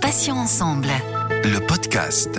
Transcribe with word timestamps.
Patients 0.00 0.36
ensemble. 0.36 0.88
Le 1.44 1.66
podcast. 1.66 2.38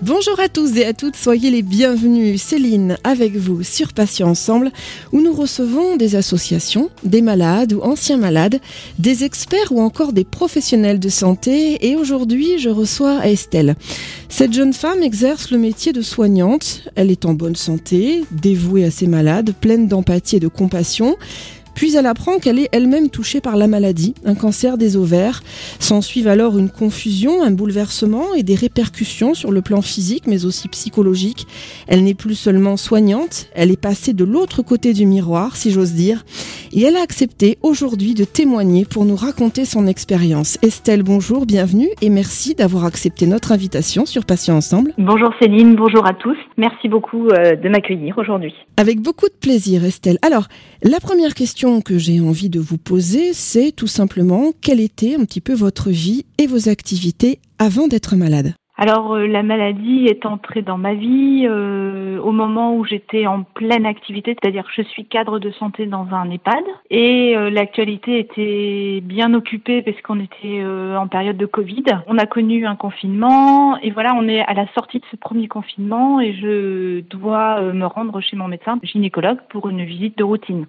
Bonjour 0.00 0.38
à 0.38 0.48
tous 0.48 0.76
et 0.76 0.84
à 0.84 0.92
toutes, 0.92 1.16
soyez 1.16 1.50
les 1.50 1.62
bienvenus. 1.62 2.40
Céline 2.40 2.96
avec 3.02 3.34
vous 3.34 3.64
sur 3.64 3.92
Patients 3.92 4.28
Ensemble 4.28 4.70
où 5.12 5.20
nous 5.20 5.32
recevons 5.32 5.96
des 5.96 6.14
associations, 6.14 6.88
des 7.02 7.20
malades 7.20 7.72
ou 7.72 7.80
anciens 7.80 8.16
malades, 8.16 8.60
des 8.98 9.24
experts 9.24 9.72
ou 9.72 9.80
encore 9.80 10.12
des 10.12 10.24
professionnels 10.24 11.00
de 11.00 11.08
santé 11.08 11.88
et 11.88 11.96
aujourd'hui 11.96 12.58
je 12.58 12.68
reçois 12.68 13.26
Estelle. 13.26 13.74
Cette 14.28 14.52
jeune 14.52 14.72
femme 14.72 15.02
exerce 15.02 15.50
le 15.50 15.58
métier 15.58 15.92
de 15.92 16.02
soignante, 16.02 16.88
elle 16.94 17.10
est 17.10 17.24
en 17.24 17.34
bonne 17.34 17.56
santé, 17.56 18.22
dévouée 18.30 18.84
à 18.84 18.90
ses 18.92 19.08
malades, 19.08 19.52
pleine 19.60 19.88
d'empathie 19.88 20.36
et 20.36 20.40
de 20.40 20.48
compassion. 20.48 21.16
Puis 21.78 21.94
elle 21.94 22.06
apprend 22.06 22.38
qu'elle 22.40 22.58
est 22.58 22.68
elle-même 22.72 23.08
touchée 23.08 23.40
par 23.40 23.56
la 23.56 23.68
maladie, 23.68 24.12
un 24.24 24.34
cancer 24.34 24.78
des 24.78 24.96
ovaires. 24.96 25.42
S'ensuivent 25.78 26.26
alors 26.26 26.58
une 26.58 26.70
confusion, 26.70 27.40
un 27.44 27.52
bouleversement 27.52 28.34
et 28.34 28.42
des 28.42 28.56
répercussions 28.56 29.32
sur 29.32 29.52
le 29.52 29.62
plan 29.62 29.80
physique 29.80 30.24
mais 30.26 30.44
aussi 30.44 30.66
psychologique. 30.66 31.46
Elle 31.86 32.02
n'est 32.02 32.14
plus 32.14 32.34
seulement 32.34 32.76
soignante, 32.76 33.48
elle 33.54 33.70
est 33.70 33.80
passée 33.80 34.12
de 34.12 34.24
l'autre 34.24 34.62
côté 34.62 34.92
du 34.92 35.06
miroir, 35.06 35.54
si 35.54 35.70
j'ose 35.70 35.92
dire. 35.92 36.24
Et 36.72 36.82
elle 36.82 36.96
a 36.96 37.00
accepté 37.00 37.58
aujourd'hui 37.62 38.14
de 38.14 38.24
témoigner 38.24 38.84
pour 38.84 39.04
nous 39.04 39.14
raconter 39.14 39.64
son 39.64 39.86
expérience. 39.86 40.58
Estelle, 40.62 41.04
bonjour, 41.04 41.46
bienvenue 41.46 41.90
et 42.02 42.10
merci 42.10 42.56
d'avoir 42.56 42.86
accepté 42.86 43.28
notre 43.28 43.52
invitation 43.52 44.04
sur 44.04 44.24
Patients 44.24 44.56
Ensemble. 44.56 44.94
Bonjour 44.98 45.30
Céline, 45.40 45.76
bonjour 45.76 46.04
à 46.04 46.12
tous. 46.12 46.36
Merci 46.56 46.88
beaucoup 46.88 47.28
euh, 47.28 47.54
de 47.54 47.68
m'accueillir 47.68 48.18
aujourd'hui. 48.18 48.52
Avec 48.76 49.00
beaucoup 49.00 49.26
de 49.26 49.38
plaisir, 49.40 49.84
Estelle. 49.84 50.18
Alors, 50.22 50.48
la 50.82 50.98
première 50.98 51.34
question 51.34 51.67
que 51.84 51.98
j'ai 51.98 52.20
envie 52.20 52.48
de 52.48 52.60
vous 52.60 52.78
poser, 52.78 53.32
c'est 53.34 53.72
tout 53.72 53.86
simplement 53.86 54.52
quelle 54.60 54.80
était 54.80 55.14
un 55.14 55.24
petit 55.24 55.40
peu 55.40 55.54
votre 55.54 55.90
vie 55.90 56.24
et 56.38 56.46
vos 56.46 56.68
activités 56.68 57.40
avant 57.58 57.88
d'être 57.88 58.16
malade? 58.16 58.54
Alors 58.80 59.16
euh, 59.16 59.26
la 59.26 59.42
maladie 59.42 60.06
est 60.06 60.24
entrée 60.24 60.62
dans 60.62 60.78
ma 60.78 60.94
vie 60.94 61.46
euh, 61.48 62.20
au 62.20 62.30
moment 62.30 62.76
où 62.76 62.84
j'étais 62.84 63.26
en 63.26 63.42
pleine 63.42 63.84
activité, 63.84 64.36
c'est-à-dire 64.40 64.66
je 64.72 64.82
suis 64.82 65.04
cadre 65.04 65.40
de 65.40 65.50
santé 65.50 65.86
dans 65.86 66.06
un 66.12 66.30
EHPAD 66.30 66.62
et 66.88 67.36
euh, 67.36 67.50
l'actualité 67.50 68.20
était 68.20 69.00
bien 69.02 69.34
occupée 69.34 69.82
parce 69.82 70.00
qu'on 70.02 70.20
était 70.20 70.64
en 70.96 71.08
période 71.08 71.36
de 71.36 71.46
Covid. 71.46 71.82
On 72.06 72.18
a 72.18 72.26
connu 72.26 72.66
un 72.66 72.76
confinement 72.76 73.76
et 73.78 73.90
voilà, 73.90 74.14
on 74.14 74.28
est 74.28 74.42
à 74.42 74.54
la 74.54 74.66
sortie 74.74 75.00
de 75.00 75.04
ce 75.10 75.16
premier 75.16 75.48
confinement 75.48 76.20
et 76.20 76.32
je 76.34 77.00
dois 77.00 77.60
me 77.60 77.84
rendre 77.84 78.20
chez 78.20 78.36
mon 78.36 78.46
médecin 78.46 78.78
gynécologue 78.84 79.38
pour 79.50 79.68
une 79.68 79.84
visite 79.84 80.16
de 80.16 80.22
routine. 80.24 80.66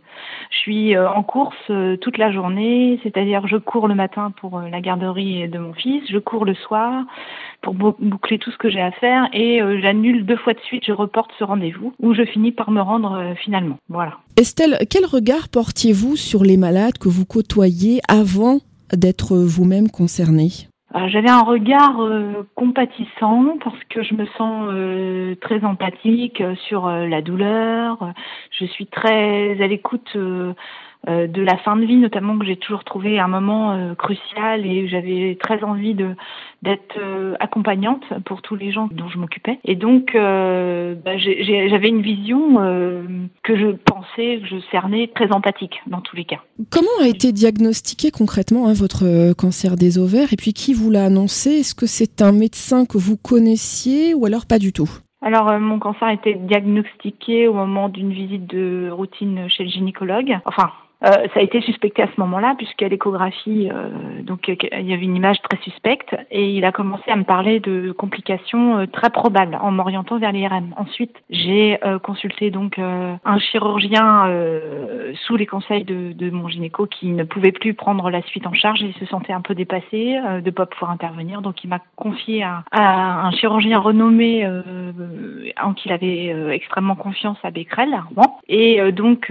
Je 0.50 0.58
suis 0.58 0.98
en 0.98 1.22
course 1.22 1.72
toute 2.02 2.18
la 2.18 2.32
journée, 2.32 3.00
c'est-à-dire 3.04 3.46
je 3.48 3.58
cours 3.58 3.88
le 3.88 3.94
matin 3.96 4.32
pour 4.42 4.60
la 4.60 4.82
garderie 4.82 5.48
de 5.48 5.60
mon 5.60 5.74
fils, 5.74 6.04
je 6.10 6.18
cours 6.18 6.46
le 6.46 6.56
soir 6.56 7.04
pour 7.62 7.74
boucler 7.74 8.40
tout 8.40 8.52
ce 8.52 8.58
que 8.58 8.70
j'ai 8.70 8.82
à 8.82 8.92
faire 8.92 9.28
et 9.34 9.62
euh, 9.62 9.80
j'annule 9.82 10.26
deux 10.26 10.38
fois 10.38 10.54
de 10.54 10.60
suite, 10.62 10.84
je 10.86 10.92
reporte 10.92 11.32
ce 11.38 11.44
rendez-vous 11.44 11.94
où 12.00 12.14
je 12.14 12.24
finis 12.24 12.52
par 12.52 12.72
me 12.72 12.82
rendre 12.82 13.14
euh, 13.14 13.34
finalement. 13.36 13.78
Voilà. 13.90 14.18
Estelle, 14.38 14.78
quel 14.90 15.06
regard 15.06 15.50
portiez-vous 15.50 16.16
sur 16.16 16.44
les 16.44 16.58
malades 16.58 16.98
que 16.98 17.10
vous 17.10 17.26
côtoyez 17.26 18.00
avant 18.08 18.60
d'être 18.94 19.38
vous-même 19.38 19.90
concernée? 19.90 20.52
Euh, 20.96 21.08
j'avais 21.10 21.30
un 21.30 21.44
regard 21.44 22.02
compatissant 22.56 23.58
parce 23.64 23.84
que 23.90 24.02
je 24.02 24.16
me 24.16 24.26
sens 24.38 25.38
très 25.42 25.64
empathique 25.64 26.42
sur 26.68 26.88
la 26.88 27.22
douleur. 27.22 28.14
Je 28.52 28.66
suis 28.66 28.88
très 28.88 29.62
à 29.62 29.68
l'écoute 29.68 30.10
euh, 30.16 30.54
de 31.08 31.42
la 31.42 31.58
fin 31.58 31.76
de 31.78 31.86
vie, 31.86 31.96
notamment 31.96 32.38
que 32.38 32.46
j'ai 32.46 32.58
toujours 32.58 32.84
trouvé 32.84 33.20
un 33.20 33.28
moment 33.28 33.72
euh, 33.72 33.96
crucial 33.96 34.66
et 34.66 34.88
j'avais 34.88 35.38
très 35.42 35.64
envie 35.64 35.94
de 35.94 36.16
d'être 36.62 36.98
euh, 37.00 37.36
accompagnante 37.40 38.04
pour 38.26 38.42
tous 38.42 38.58
les 38.58 38.74
gens 38.74 38.90
dont 38.92 39.08
je 39.08 39.18
m'occupais. 39.18 39.60
Et 39.64 39.76
donc, 39.76 40.12
bah, 40.14 41.18
j'avais 41.18 41.88
une 41.88 42.02
vision 42.02 42.56
que 43.44 43.56
je 43.56 43.68
pensais, 43.68 44.42
que 44.42 44.48
je 44.48 44.58
cernais 44.70 45.10
très 45.16 45.32
empathique 45.32 45.82
dans 45.88 46.02
tous 46.02 46.18
les 46.18 46.26
cas. 46.26 46.40
Comment 46.70 46.90
a 47.02 47.08
été 47.08 47.32
diagnostiqué 47.32 48.12
concrètement 48.12 48.68
hein, 48.68 48.74
votre 48.74 49.34
cancer 49.34 49.78
des 49.78 49.98
ovaires? 49.98 50.34
Et 50.34 50.36
puis 50.36 50.52
qui 50.52 50.74
vous 50.74 50.92
l'a 50.92 51.06
annoncé? 51.06 51.52
Est-ce 51.52 51.76
que 51.76 51.86
c'est 51.86 52.22
un 52.22 52.34
médecin 52.34 52.86
que 52.86 52.98
vous 52.98 53.16
connaissiez 53.16 54.14
ou 54.14 54.26
alors 54.26 54.46
pas 54.46 54.60
du 54.60 54.74
tout? 54.74 54.90
Alors, 55.22 55.58
mon 55.60 55.80
cancer 55.80 56.10
a 56.10 56.14
été 56.14 56.34
diagnostiqué 56.34 57.48
au 57.48 57.54
moment 57.54 57.88
d'une 57.88 58.12
visite 58.12 58.48
de 58.48 58.90
routine 58.92 59.48
chez 59.50 59.64
le 59.64 59.70
gynécologue. 59.70 60.38
Enfin, 60.46 60.72
euh, 61.06 61.28
ça 61.34 61.40
a 61.40 61.42
été 61.42 61.62
suspecté 61.62 62.02
à 62.02 62.08
ce 62.08 62.20
moment-là, 62.20 62.56
puisqu'à 62.58 62.90
l'échographie, 62.90 63.70
euh, 63.74 64.22
donc 64.22 64.48
il 64.50 64.88
y 64.88 64.94
avait 64.94 65.04
une 65.04 65.16
image 65.16 65.42
très 65.42 65.58
suspecte, 65.62 66.16
et 66.30 66.52
il 66.52 66.66
a 66.66 66.72
commencé 66.72 67.10
à 67.10 67.16
me 67.16 67.24
parler 67.24 67.60
de 67.62 67.94
complications 67.94 68.80
euh, 68.80 68.86
très 68.86 69.10
probables 69.10 69.58
en 69.62 69.72
m'orientant 69.72 70.20
vers 70.20 70.34
l'IRM. 70.34 70.74
Ensuite, 70.76 71.16
j'ai 71.30 71.80
consulté 72.04 72.52
donc 72.52 72.80
un 72.80 73.40
chirurgien 73.40 74.26
sous 75.26 75.36
les 75.36 75.46
conseils 75.46 75.84
de, 75.84 76.12
de, 76.14 76.30
mon 76.30 76.48
gynéco 76.48 76.86
qui 76.86 77.08
ne 77.08 77.24
pouvait 77.24 77.52
plus 77.52 77.74
prendre 77.74 78.10
la 78.10 78.22
suite 78.24 78.48
en 78.48 78.54
charge 78.54 78.84
et 78.84 78.94
se 79.00 79.06
sentait 79.06 79.34
un 79.34 79.42
peu 79.42 79.56
dépassé 79.56 80.20
de 80.44 80.52
pas 80.52 80.66
pouvoir 80.66 80.92
intervenir. 80.92 81.42
Donc 81.42 81.64
il 81.64 81.68
m'a 81.68 81.80
confié 81.96 82.44
à, 82.44 82.64
à, 82.72 83.26
un 83.28 83.32
chirurgien 83.32 83.80
renommé 83.80 84.48
en 85.62 85.74
qui 85.74 85.90
il 85.90 85.92
avait 85.92 86.56
extrêmement 86.56 86.96
confiance 86.96 87.38
à 87.44 87.52
Becquerel. 87.52 88.04
Bon. 88.12 88.26
Et 88.48 88.92
donc 88.92 89.28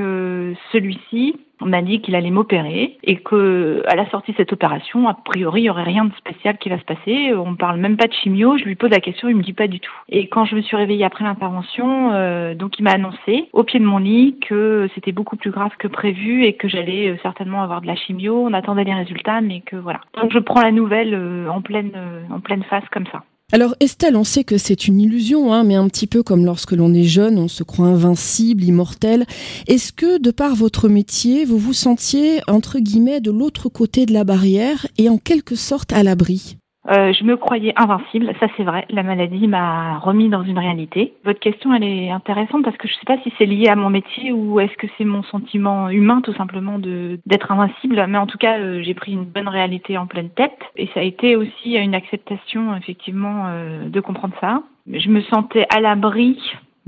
celui-ci 0.72 1.36
m'a 1.66 1.82
dit 1.82 2.00
qu'il 2.00 2.14
allait 2.14 2.30
m'opérer 2.30 2.98
et 3.02 3.16
que 3.16 3.82
à 3.86 3.96
la 3.96 4.08
sortie 4.10 4.32
de 4.32 4.36
cette 4.36 4.52
opération, 4.52 5.08
a 5.08 5.14
priori, 5.14 5.62
il 5.62 5.64
y 5.64 5.70
aurait 5.70 5.82
rien 5.82 6.04
de 6.04 6.12
spécial 6.14 6.58
qui 6.58 6.68
va 6.68 6.78
se 6.78 6.84
passer. 6.84 7.32
On 7.34 7.56
parle 7.56 7.78
même 7.78 7.96
pas 7.96 8.06
de 8.06 8.12
chimio. 8.12 8.56
Je 8.58 8.64
lui 8.64 8.76
pose 8.76 8.90
la 8.90 9.00
question, 9.00 9.28
il 9.28 9.36
me 9.36 9.42
dit 9.42 9.52
pas 9.52 9.68
du 9.68 9.80
tout. 9.80 9.92
Et 10.08 10.28
quand 10.28 10.44
je 10.44 10.54
me 10.54 10.62
suis 10.62 10.76
réveillée 10.76 11.04
après 11.04 11.24
l'intervention, 11.24 12.12
euh, 12.12 12.54
donc 12.54 12.78
il 12.78 12.82
m'a 12.82 12.92
annoncé 12.92 13.48
au 13.52 13.64
pied 13.64 13.80
de 13.80 13.84
mon 13.84 13.98
lit 13.98 14.38
que 14.46 14.88
c'était 14.94 15.12
beaucoup 15.12 15.36
plus 15.36 15.50
grave 15.50 15.72
que 15.78 15.88
prévu 15.88 16.44
et 16.44 16.54
que 16.54 16.68
j'allais 16.68 17.08
euh, 17.08 17.16
certainement 17.22 17.62
avoir 17.62 17.80
de 17.80 17.86
la 17.86 17.96
chimio. 17.96 18.44
On 18.46 18.52
attendait 18.52 18.84
les 18.84 18.94
résultats, 18.94 19.40
mais 19.40 19.60
que 19.60 19.76
voilà. 19.76 20.00
Donc 20.20 20.32
je 20.32 20.38
prends 20.38 20.62
la 20.62 20.72
nouvelle 20.72 21.14
euh, 21.14 21.48
en 21.48 21.60
pleine 21.60 21.92
en 22.30 22.40
pleine 22.40 22.62
face 22.64 22.84
comme 22.90 23.06
ça. 23.06 23.22
Alors 23.50 23.74
Estelle, 23.80 24.14
on 24.14 24.24
sait 24.24 24.44
que 24.44 24.58
c'est 24.58 24.88
une 24.88 25.00
illusion, 25.00 25.54
hein, 25.54 25.64
mais 25.64 25.74
un 25.74 25.88
petit 25.88 26.06
peu 26.06 26.22
comme 26.22 26.44
lorsque 26.44 26.72
l'on 26.72 26.92
est 26.92 27.04
jeune, 27.04 27.38
on 27.38 27.48
se 27.48 27.62
croit 27.62 27.86
invincible, 27.86 28.62
immortel. 28.62 29.24
Est-ce 29.66 29.90
que, 29.90 30.18
de 30.18 30.30
par 30.30 30.54
votre 30.54 30.90
métier, 30.90 31.46
vous 31.46 31.56
vous 31.56 31.72
sentiez, 31.72 32.42
entre 32.46 32.78
guillemets, 32.78 33.22
de 33.22 33.30
l'autre 33.30 33.70
côté 33.70 34.04
de 34.04 34.12
la 34.12 34.24
barrière 34.24 34.86
et 34.98 35.08
en 35.08 35.16
quelque 35.16 35.56
sorte 35.56 35.94
à 35.94 36.02
l'abri? 36.02 36.58
Euh, 36.86 37.12
je 37.12 37.24
me 37.24 37.36
croyais 37.36 37.74
invincible, 37.76 38.32
ça 38.40 38.46
c'est 38.56 38.62
vrai. 38.62 38.86
La 38.88 39.02
maladie 39.02 39.46
m'a 39.46 39.98
remis 39.98 40.28
dans 40.28 40.42
une 40.42 40.58
réalité. 40.58 41.14
Votre 41.24 41.40
question, 41.40 41.74
elle 41.74 41.84
est 41.84 42.10
intéressante 42.10 42.64
parce 42.64 42.76
que 42.76 42.88
je 42.88 42.94
ne 42.94 42.98
sais 42.98 43.04
pas 43.04 43.22
si 43.22 43.32
c'est 43.36 43.46
lié 43.46 43.68
à 43.68 43.76
mon 43.76 43.90
métier 43.90 44.32
ou 44.32 44.58
est-ce 44.60 44.74
que 44.76 44.86
c'est 44.96 45.04
mon 45.04 45.22
sentiment 45.24 45.90
humain 45.90 46.20
tout 46.22 46.32
simplement 46.34 46.78
de 46.78 47.18
d'être 47.26 47.52
invincible. 47.52 48.02
Mais 48.08 48.18
en 48.18 48.26
tout 48.26 48.38
cas, 48.38 48.58
euh, 48.58 48.80
j'ai 48.82 48.94
pris 48.94 49.12
une 49.12 49.24
bonne 49.24 49.48
réalité 49.48 49.98
en 49.98 50.06
pleine 50.06 50.30
tête 50.30 50.58
et 50.76 50.88
ça 50.94 51.00
a 51.00 51.02
été 51.02 51.36
aussi 51.36 51.74
une 51.74 51.94
acceptation 51.94 52.74
effectivement 52.76 53.46
euh, 53.48 53.88
de 53.88 54.00
comprendre 54.00 54.34
ça. 54.40 54.62
Je 54.90 55.10
me 55.10 55.20
sentais 55.22 55.66
à 55.74 55.80
l'abri 55.80 56.38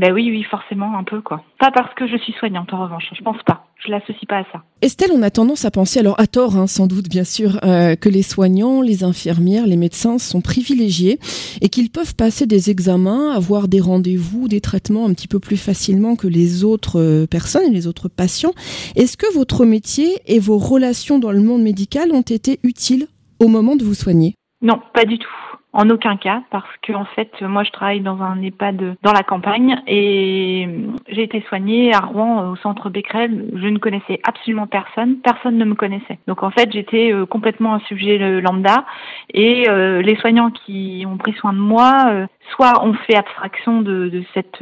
ben 0.00 0.14
oui, 0.14 0.30
oui, 0.30 0.42
forcément, 0.44 0.96
un 0.96 1.04
peu, 1.04 1.20
quoi. 1.20 1.44
Pas 1.58 1.70
parce 1.70 1.92
que 1.94 2.08
je 2.08 2.16
suis 2.16 2.32
soignante, 2.32 2.72
en 2.72 2.82
revanche, 2.82 3.04
je 3.14 3.22
pense 3.22 3.42
pas. 3.42 3.66
Je 3.84 3.90
l'associe 3.90 4.24
pas 4.26 4.38
à 4.38 4.44
ça. 4.50 4.62
Estelle, 4.80 5.10
on 5.14 5.22
a 5.22 5.28
tendance 5.28 5.66
à 5.66 5.70
penser, 5.70 6.00
alors 6.00 6.18
à 6.18 6.26
tort, 6.26 6.56
hein, 6.56 6.66
sans 6.66 6.86
doute, 6.86 7.10
bien 7.10 7.24
sûr, 7.24 7.58
euh, 7.64 7.96
que 7.96 8.08
les 8.08 8.22
soignants, 8.22 8.80
les 8.80 9.04
infirmières, 9.04 9.66
les 9.66 9.76
médecins 9.76 10.16
sont 10.16 10.40
privilégiés 10.40 11.18
et 11.60 11.68
qu'ils 11.68 11.90
peuvent 11.90 12.14
passer 12.14 12.46
des 12.46 12.70
examens, 12.70 13.30
avoir 13.30 13.68
des 13.68 13.80
rendez-vous, 13.80 14.48
des 14.48 14.62
traitements 14.62 15.04
un 15.04 15.12
petit 15.12 15.28
peu 15.28 15.38
plus 15.38 15.58
facilement 15.58 16.16
que 16.16 16.28
les 16.28 16.64
autres 16.64 16.98
euh, 16.98 17.26
personnes 17.26 17.66
et 17.66 17.74
les 17.74 17.86
autres 17.86 18.08
patients. 18.08 18.54
Est-ce 18.96 19.18
que 19.18 19.30
votre 19.34 19.66
métier 19.66 20.08
et 20.24 20.38
vos 20.38 20.56
relations 20.56 21.18
dans 21.18 21.32
le 21.32 21.42
monde 21.42 21.60
médical 21.60 22.10
ont 22.12 22.22
été 22.22 22.58
utiles 22.62 23.06
au 23.38 23.48
moment 23.48 23.76
de 23.76 23.84
vous 23.84 23.94
soigner? 23.94 24.34
Non, 24.62 24.80
pas 24.94 25.04
du 25.04 25.18
tout. 25.18 25.28
En 25.72 25.88
aucun 25.88 26.16
cas, 26.16 26.42
parce 26.50 26.68
que 26.82 26.92
en 26.92 27.04
fait, 27.04 27.30
moi, 27.42 27.62
je 27.62 27.70
travaille 27.70 28.00
dans 28.00 28.20
un 28.22 28.42
EHPAD 28.42 28.96
dans 29.02 29.12
la 29.12 29.22
campagne 29.22 29.80
et 29.86 30.68
j'ai 31.08 31.22
été 31.22 31.42
soignée 31.42 31.94
à 31.94 32.00
Rouen 32.00 32.50
au 32.50 32.56
centre 32.56 32.90
Becquerel. 32.90 33.50
Je 33.54 33.68
ne 33.68 33.78
connaissais 33.78 34.18
absolument 34.24 34.66
personne, 34.66 35.18
personne 35.18 35.56
ne 35.56 35.64
me 35.64 35.74
connaissait. 35.74 36.18
Donc 36.26 36.42
en 36.42 36.50
fait, 36.50 36.72
j'étais 36.72 37.12
euh, 37.12 37.24
complètement 37.24 37.74
un 37.74 37.80
sujet 37.80 38.18
lambda 38.40 38.84
et 39.32 39.68
euh, 39.68 40.02
les 40.02 40.16
soignants 40.16 40.50
qui 40.50 41.04
ont 41.06 41.18
pris 41.18 41.34
soin 41.34 41.52
de 41.52 41.58
moi, 41.58 42.06
euh, 42.08 42.26
soit 42.54 42.84
ont 42.84 42.94
fait 43.06 43.16
abstraction 43.16 43.82
de, 43.82 44.08
de 44.08 44.22
cette, 44.34 44.58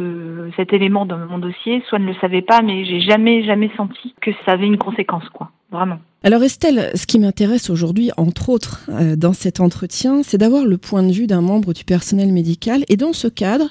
cet 0.57 0.73
élément 0.73 1.07
dans 1.07 1.19
mon 1.19 1.39
dossier, 1.39 1.83
soit 1.89 1.99
ne 1.99 2.07
le 2.07 2.15
savaient 2.15 2.43
pas, 2.43 2.61
mais 2.63 2.85
j'ai 2.85 3.01
jamais 3.01 3.43
jamais 3.45 3.71
senti 3.77 4.15
que 4.21 4.31
ça 4.45 4.53
avait 4.53 4.67
une 4.67 4.79
conséquence, 4.79 5.29
quoi. 5.31 5.51
Vraiment. 5.71 5.99
Alors 6.25 6.43
Estelle, 6.43 6.91
ce 6.95 7.07
qui 7.07 7.19
m'intéresse 7.19 7.69
aujourd'hui, 7.69 8.11
entre 8.17 8.49
autres, 8.49 8.87
euh, 8.89 9.17
dans 9.17 9.35
cet 9.35 9.61
entretien, 9.61 10.23
c'est 10.23 10.39
d'avoir 10.39 10.65
le 10.65 10.79
point 10.79 11.03
de 11.03 11.13
vue 11.13 11.27
d'un 11.27 11.43
membre 11.43 11.75
du 11.75 11.85
personnel 11.85 12.33
médical. 12.33 12.85
Et 12.89 12.97
dans 12.97 13.13
ce 13.13 13.29
cadre, 13.29 13.67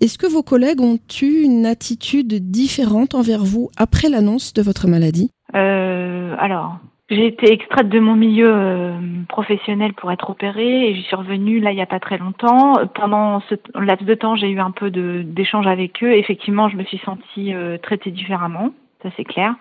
est-ce 0.00 0.16
que 0.16 0.26
vos 0.26 0.42
collègues 0.42 0.80
ont 0.80 0.98
eu 1.22 1.42
une 1.42 1.66
attitude 1.66 2.50
différente 2.50 3.14
envers 3.14 3.44
vous 3.44 3.70
après 3.76 4.08
l'annonce 4.08 4.54
de 4.54 4.62
votre 4.62 4.88
maladie? 4.88 5.30
Euh, 5.54 6.34
Alors, 6.38 6.78
J'ai 7.10 7.26
été 7.26 7.52
extraite 7.52 7.90
de 7.90 8.00
mon 8.00 8.14
milieu 8.14 8.50
euh, 8.50 8.98
professionnel 9.28 9.92
pour 9.92 10.10
être 10.10 10.30
opérée 10.30 10.88
et 10.88 10.94
j'y 10.94 11.02
suis 11.02 11.16
revenue 11.16 11.60
là 11.60 11.70
il 11.70 11.76
n'y 11.76 11.82
a 11.82 11.86
pas 11.86 12.00
très 12.00 12.16
longtemps. 12.16 12.72
Pendant 12.94 13.40
ce 13.40 13.54
laps 13.74 14.06
de 14.06 14.14
temps, 14.14 14.36
j'ai 14.36 14.48
eu 14.48 14.58
un 14.58 14.70
peu 14.70 14.90
d'échanges 14.90 15.66
avec 15.66 16.02
eux. 16.02 16.12
Effectivement, 16.12 16.70
je 16.70 16.76
me 16.76 16.84
suis 16.84 16.98
sentie 16.98 17.52
euh, 17.52 17.76
traitée 17.76 18.10
différemment, 18.10 18.70
ça 19.02 19.10
c'est 19.16 19.24
clair. 19.24 19.54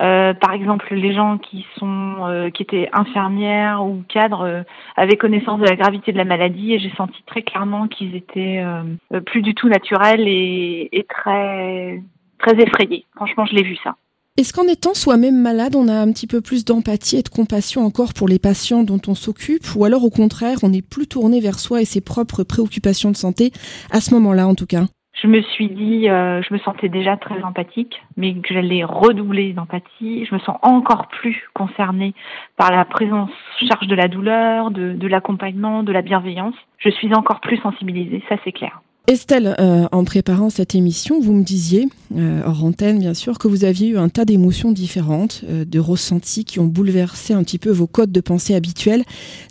Euh, 0.00 0.34
par 0.34 0.52
exemple, 0.52 0.92
les 0.92 1.14
gens 1.14 1.38
qui 1.38 1.64
sont 1.78 2.16
euh, 2.26 2.50
qui 2.50 2.62
étaient 2.62 2.88
infirmières 2.92 3.84
ou 3.84 4.02
cadres 4.08 4.42
euh, 4.42 4.62
avaient 4.96 5.16
connaissance 5.16 5.60
de 5.60 5.66
la 5.66 5.76
gravité 5.76 6.12
de 6.12 6.18
la 6.18 6.24
maladie 6.24 6.74
et 6.74 6.78
j'ai 6.80 6.90
senti 6.96 7.22
très 7.26 7.42
clairement 7.42 7.86
qu'ils 7.86 8.16
étaient 8.16 8.64
plus 9.26 9.42
du 9.42 9.54
tout 9.54 9.68
naturels 9.68 10.26
et, 10.26 10.88
et 10.92 11.04
très 11.04 12.02
très 12.38 12.60
effrayés. 12.60 13.06
Franchement, 13.14 13.46
je 13.46 13.54
l'ai 13.54 13.62
vu 13.62 13.76
ça. 13.76 13.94
Est-ce 14.36 14.52
qu'en 14.52 14.66
étant 14.66 14.94
soi-même 14.94 15.40
malade, 15.40 15.76
on 15.76 15.86
a 15.86 15.92
un 15.92 16.10
petit 16.10 16.26
peu 16.26 16.40
plus 16.40 16.64
d'empathie 16.64 17.18
et 17.18 17.22
de 17.22 17.28
compassion 17.28 17.82
encore 17.82 18.12
pour 18.12 18.26
les 18.26 18.40
patients 18.40 18.82
dont 18.82 19.00
on 19.06 19.14
s'occupe? 19.14 19.62
Ou 19.76 19.84
alors 19.84 20.02
au 20.02 20.10
contraire, 20.10 20.58
on 20.64 20.72
est 20.72 20.82
plus 20.82 21.06
tourné 21.06 21.38
vers 21.38 21.60
soi 21.60 21.82
et 21.82 21.84
ses 21.84 22.00
propres 22.00 22.42
préoccupations 22.42 23.12
de 23.12 23.16
santé, 23.16 23.52
à 23.92 24.00
ce 24.00 24.12
moment-là 24.14 24.48
en 24.48 24.56
tout 24.56 24.66
cas? 24.66 24.86
Je 25.22 25.28
me 25.28 25.40
suis 25.40 25.68
dit, 25.68 26.08
euh, 26.08 26.42
je 26.42 26.52
me 26.52 26.58
sentais 26.58 26.88
déjà 26.88 27.16
très 27.16 27.40
empathique, 27.44 28.02
mais 28.16 28.34
que 28.34 28.52
j'allais 28.52 28.82
redoubler 28.82 29.52
d'empathie. 29.52 30.26
Je 30.28 30.34
me 30.34 30.40
sens 30.40 30.56
encore 30.62 31.06
plus 31.06 31.40
concernée 31.54 32.12
par 32.56 32.72
la 32.72 32.84
présence 32.84 33.30
charge 33.60 33.86
de 33.86 33.94
la 33.94 34.08
douleur, 34.08 34.72
de, 34.72 34.94
de 34.94 35.06
l'accompagnement, 35.06 35.84
de 35.84 35.92
la 35.92 36.02
bienveillance. 36.02 36.56
Je 36.78 36.90
suis 36.90 37.14
encore 37.14 37.38
plus 37.38 37.58
sensibilisée, 37.58 38.20
ça 38.28 38.34
c'est 38.42 38.50
clair. 38.50 38.82
Estelle, 39.06 39.54
euh, 39.60 39.84
en 39.92 40.04
préparant 40.04 40.48
cette 40.48 40.74
émission, 40.74 41.20
vous 41.20 41.34
me 41.34 41.44
disiez, 41.44 41.88
euh, 42.16 42.40
hors 42.46 42.64
antenne 42.64 42.98
bien 42.98 43.12
sûr, 43.12 43.36
que 43.36 43.48
vous 43.48 43.66
aviez 43.66 43.88
eu 43.88 43.98
un 43.98 44.08
tas 44.08 44.24
d'émotions 44.24 44.72
différentes, 44.72 45.44
euh, 45.46 45.66
de 45.66 45.78
ressentis 45.78 46.46
qui 46.46 46.58
ont 46.58 46.64
bouleversé 46.64 47.34
un 47.34 47.42
petit 47.42 47.58
peu 47.58 47.68
vos 47.68 47.86
codes 47.86 48.12
de 48.12 48.22
pensée 48.22 48.54
habituels. 48.54 49.02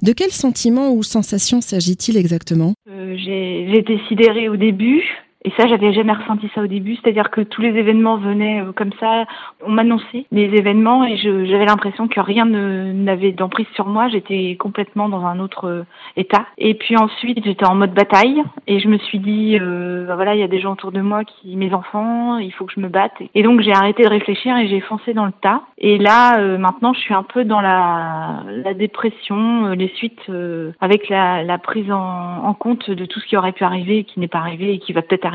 De 0.02 0.12
quels 0.12 0.32
sentiments 0.32 0.92
ou 0.92 1.04
sensations 1.04 1.62
s'agit-il 1.62 2.18
exactement? 2.18 2.74
J'ai 2.88 3.78
été 3.78 4.00
sidérée 4.08 4.50
au 4.50 4.58
début, 4.58 5.04
et 5.46 5.52
ça, 5.58 5.68
j'avais 5.68 5.92
jamais 5.92 6.14
ressenti 6.14 6.50
ça 6.56 6.62
au 6.62 6.68
début, 6.68 6.96
c'est-à-dire 6.96 7.30
que 7.30 7.42
tous 7.42 7.62
les 7.62 7.70
événements 7.78 8.16
venaient 8.16 8.62
euh, 8.62 8.72
comme 8.72 8.92
ça, 9.00 9.26
on 9.66 9.72
m'annonçait 9.72 10.26
les 10.32 10.46
événements 10.56 11.04
et 11.06 11.18
j'avais 11.18 11.66
l'impression 11.66 12.08
que 12.08 12.22
rien 12.22 12.46
n'avait 12.46 13.34
d'emprise 13.34 13.68
sur 13.76 13.88
moi, 13.88 14.08
j'étais 14.08 14.56
complètement 14.58 15.10
dans 15.10 15.26
un 15.26 15.40
autre 15.40 15.68
euh, 15.68 15.86
état. 16.16 16.46
Et 16.58 16.76
puis 16.76 16.96
ensuite, 16.96 17.44
j'étais 17.44 17.66
en 17.66 17.76
mode 17.76 17.94
bataille 17.94 18.42
et 18.68 18.80
je 18.80 18.88
me 18.88 18.98
suis 18.98 19.20
dit, 19.20 19.58
euh, 19.60 20.06
bah 20.08 20.16
voilà, 20.16 20.34
il 20.34 20.40
y 20.40 20.44
a 20.44 20.48
des 20.48 20.62
gens 20.62 20.74
autour 20.74 20.94
de 20.94 21.02
moi 21.02 21.26
qui, 21.26 21.58
mes 21.58 21.74
enfants, 21.74 22.38
il 22.38 22.52
faut 22.54 22.66
que 22.66 22.74
je 22.74 22.80
me 22.80 22.88
batte. 22.88 23.22
Et 23.36 23.44
donc 23.44 23.60
j'ai 23.62 23.74
arrêté 23.74 24.04
de 24.04 24.10
réfléchir 24.10 24.56
et 24.58 24.68
j'ai 24.70 24.80
foncé 24.80 25.14
dans 25.14 25.26
le 25.26 25.34
tas. 25.34 25.64
Et 25.78 25.98
là, 25.98 26.38
maintenant, 26.58 26.94
je 26.94 27.00
suis 27.00 27.14
un 27.14 27.24
peu 27.24 27.44
dans 27.44 27.60
la, 27.60 28.44
dépression, 28.76 29.72
les 29.72 29.90
suites 29.96 30.32
avec 30.80 31.10
la, 31.10 31.58
prise 31.58 31.92
en, 31.92 32.46
en 32.46 32.54
compte 32.54 32.90
de 32.90 33.06
tout 33.06 33.20
ce 33.20 33.26
qui 33.28 33.36
aurait 33.36 33.52
pu 33.52 33.64
arriver 33.64 34.04
qui 34.04 34.20
n'est 34.20 34.28
pas 34.28 34.40
arrivé 34.40 34.74
et 34.74 34.80
qui 34.80 34.94
va 34.94 35.02
peut-être 35.02 35.26
arriver 35.26 35.33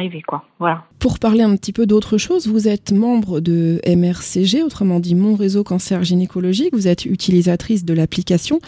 Pour 0.99 1.19
parler 1.19 1.43
un 1.43 1.57
petit 1.57 1.73
peu 1.73 1.87
d'autre 1.87 2.19
chose, 2.19 2.49
vous 2.49 2.69
êtes 2.69 2.93
membre 2.93 3.41
de 3.41 3.81
MRCG, 3.87 4.63
autrement 4.63 5.01
dit 5.01 5.15
Mon 5.15 5.35
Réseau 5.35 5.65
Cancer 5.65 6.03
Gynécologique. 6.03 6.73
Vous 6.73 6.89
êtes 6.89 7.05
utilisatrice 7.05 7.85
de 7.85 7.95
l'application, 7.95 8.61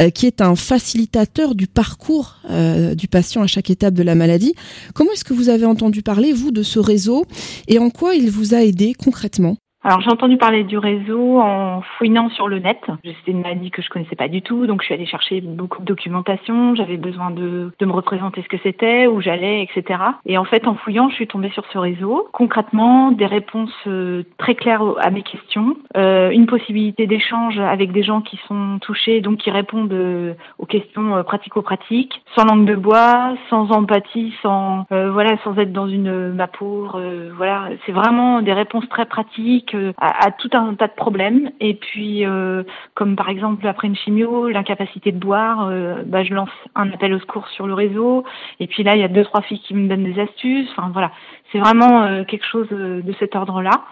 euh, 0.00 0.10
qui 0.10 0.26
est 0.26 0.40
un 0.40 0.56
facilitateur 0.56 1.54
du 1.54 1.66
parcours 1.66 2.36
euh, 2.50 2.94
du 2.94 3.08
patient 3.08 3.42
à 3.42 3.46
chaque 3.46 3.70
étape 3.70 3.94
de 3.94 4.02
la 4.02 4.14
maladie. 4.14 4.54
Comment 4.94 5.12
est-ce 5.12 5.24
que 5.24 5.34
vous 5.34 5.48
avez 5.48 5.66
entendu 5.66 6.02
parler, 6.02 6.32
vous, 6.32 6.50
de 6.50 6.62
ce 6.62 6.78
réseau 6.78 7.24
et 7.68 7.78
en 7.78 7.90
quoi 7.90 8.14
il 8.14 8.30
vous 8.30 8.54
a 8.54 8.62
aidé 8.62 8.94
concrètement? 8.94 9.56
Alors 9.86 10.00
j'ai 10.00 10.10
entendu 10.10 10.36
parler 10.36 10.64
du 10.64 10.78
réseau 10.78 11.38
en 11.38 11.80
fouinant 11.80 12.28
sur 12.30 12.48
le 12.48 12.58
net. 12.58 12.80
C'était 13.04 13.30
une 13.30 13.42
maladie 13.42 13.70
que 13.70 13.82
je 13.82 13.88
connaissais 13.88 14.16
pas 14.16 14.26
du 14.26 14.42
tout, 14.42 14.66
donc 14.66 14.80
je 14.80 14.86
suis 14.86 14.94
allée 14.94 15.06
chercher 15.06 15.40
beaucoup 15.40 15.80
de 15.80 15.86
documentation. 15.86 16.74
J'avais 16.74 16.96
besoin 16.96 17.30
de, 17.30 17.70
de 17.78 17.86
me 17.86 17.92
représenter 17.92 18.42
ce 18.42 18.48
que 18.48 18.56
c'était, 18.64 19.06
où 19.06 19.20
j'allais, 19.20 19.62
etc. 19.62 20.00
Et 20.26 20.38
en 20.38 20.44
fait, 20.44 20.66
en 20.66 20.74
fouillant, 20.74 21.08
je 21.08 21.14
suis 21.14 21.28
tombée 21.28 21.50
sur 21.50 21.64
ce 21.72 21.78
réseau. 21.78 22.26
Concrètement, 22.32 23.12
des 23.12 23.26
réponses 23.26 23.70
euh, 23.86 24.24
très 24.38 24.56
claires 24.56 24.82
à 24.98 25.10
mes 25.10 25.22
questions, 25.22 25.76
euh, 25.96 26.30
une 26.30 26.46
possibilité 26.46 27.06
d'échange 27.06 27.56
avec 27.60 27.92
des 27.92 28.02
gens 28.02 28.22
qui 28.22 28.40
sont 28.48 28.80
touchés, 28.80 29.20
donc 29.20 29.38
qui 29.38 29.52
répondent 29.52 29.92
euh, 29.92 30.34
aux 30.58 30.66
questions 30.66 31.22
pratico-pratiques, 31.22 32.22
sans 32.34 32.44
langue 32.44 32.66
de 32.66 32.74
bois, 32.74 33.36
sans 33.50 33.70
empathie, 33.70 34.34
sans 34.42 34.84
voilà, 34.90 35.36
sans 35.44 35.56
être 35.58 35.72
dans 35.72 35.86
une 35.86 36.32
mapour. 36.32 37.00
voilà, 37.36 37.68
c'est 37.84 37.92
vraiment 37.92 38.42
des 38.42 38.52
réponses 38.52 38.88
très 38.88 39.06
pratiques 39.06 39.75
à, 39.98 40.30
tout 40.32 40.50
un 40.52 40.74
tas 40.74 40.88
de 40.88 40.94
problèmes. 40.94 41.50
Et 41.60 41.74
puis, 41.74 42.24
euh, 42.24 42.62
comme 42.94 43.16
par 43.16 43.28
exemple 43.28 43.66
après 43.66 43.88
une 43.88 43.96
chimio, 43.96 44.48
l'incapacité 44.48 45.12
de 45.12 45.18
boire, 45.18 45.68
euh, 45.68 46.02
bah, 46.04 46.24
je 46.24 46.34
lance 46.34 46.50
un 46.74 46.90
appel 46.92 47.14
au 47.14 47.18
secours 47.18 47.48
sur 47.48 47.66
le 47.66 47.74
réseau. 47.74 48.24
Et 48.60 48.66
puis 48.66 48.82
là, 48.82 48.94
il 48.94 49.00
y 49.00 49.04
a 49.04 49.08
deux 49.08 49.24
trois 49.24 49.42
filles 49.42 49.60
qui 49.60 49.74
me 49.74 49.88
donnent 49.88 50.04
des 50.04 50.20
astuces. 50.20 50.68
Enfin 50.72 50.90
voilà, 50.92 51.10
c'est 51.52 51.58
vraiment 51.58 52.02
euh, 52.02 52.24
quelque 52.24 52.46
chose 52.46 52.68
de 52.68 53.14
cet 53.18 53.36
ordre-là. 53.36 53.84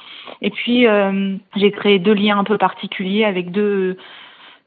Et 0.43 0.51
puis, 0.51 0.87
j'ai 1.57 1.71
créé 1.71 1.99
deux 1.99 2.15
liens 2.15 2.39
un 2.39 2.45
peu 2.45 2.59
particuliers 2.59 3.25
avec 3.25 3.51
deux 3.51 3.97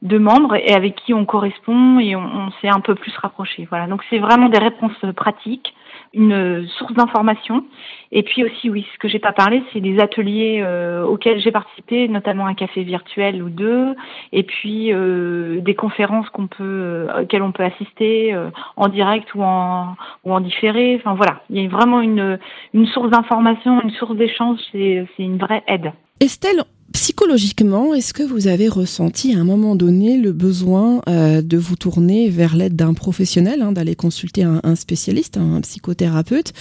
membres 0.02 0.56
et 0.56 0.74
avec 0.74 0.96
qui 0.96 1.14
on 1.14 1.24
correspond 1.24 1.98
et 1.98 2.16
on, 2.16 2.22
on 2.22 2.50
s'est 2.60 2.68
un 2.68 2.80
peu 2.80 2.94
plus 2.94 3.16
rapproché. 3.18 3.66
Voilà, 3.68 3.86
donc 3.86 4.02
c'est 4.10 4.18
vraiment 4.18 4.48
des 4.48 4.58
réponses 4.58 4.98
pratiques 5.16 5.74
une 6.14 6.66
source 6.78 6.92
d'information. 6.94 7.64
Et 8.10 8.22
puis 8.22 8.42
aussi, 8.44 8.70
oui, 8.70 8.86
ce 8.92 8.98
que 8.98 9.08
j'ai 9.08 9.18
pas 9.18 9.32
parlé, 9.32 9.62
c'est 9.72 9.80
des 9.80 9.98
ateliers 10.00 10.62
euh, 10.62 11.04
auxquels 11.04 11.40
j'ai 11.40 11.52
participé, 11.52 12.08
notamment 12.08 12.46
un 12.46 12.54
café 12.54 12.82
virtuel 12.82 13.42
ou 13.42 13.50
deux, 13.50 13.94
et 14.32 14.42
puis 14.42 14.92
euh, 14.92 15.60
des 15.60 15.74
conférences 15.74 16.28
qu'on 16.30 16.46
peut, 16.46 16.64
euh, 16.64 17.22
auxquelles 17.22 17.42
on 17.42 17.52
peut 17.52 17.64
assister 17.64 18.34
en 18.76 18.88
direct 18.88 19.34
ou 19.34 19.42
en 19.42 19.96
ou 20.24 20.32
en 20.32 20.40
différé. 20.40 20.96
Enfin 20.96 21.14
voilà, 21.14 21.42
il 21.50 21.62
y 21.62 21.66
a 21.66 21.68
vraiment 21.68 22.00
une 22.00 22.38
une 22.72 22.86
source 22.86 23.10
d'information, 23.10 23.82
une 23.82 23.90
source 23.90 24.16
d'échange, 24.16 24.58
c'est 24.72 25.06
c'est 25.16 25.22
une 25.22 25.38
vraie 25.38 25.62
aide. 25.66 25.92
Estelle, 26.20 26.62
Psychologiquement, 26.94 27.92
est-ce 27.92 28.14
que 28.14 28.22
vous 28.22 28.48
avez 28.48 28.66
ressenti 28.66 29.34
à 29.34 29.38
un 29.38 29.44
moment 29.44 29.76
donné 29.76 30.16
le 30.16 30.32
besoin 30.32 31.02
euh, 31.06 31.42
de 31.42 31.58
vous 31.58 31.76
tourner 31.76 32.30
vers 32.30 32.56
l'aide 32.56 32.76
d'un 32.76 32.94
professionnel, 32.94 33.60
hein, 33.60 33.72
d'aller 33.72 33.94
consulter 33.94 34.42
un, 34.42 34.74
spécialiste, 34.74 35.36
un 35.36 35.60
psychothérapeute, 35.60 36.52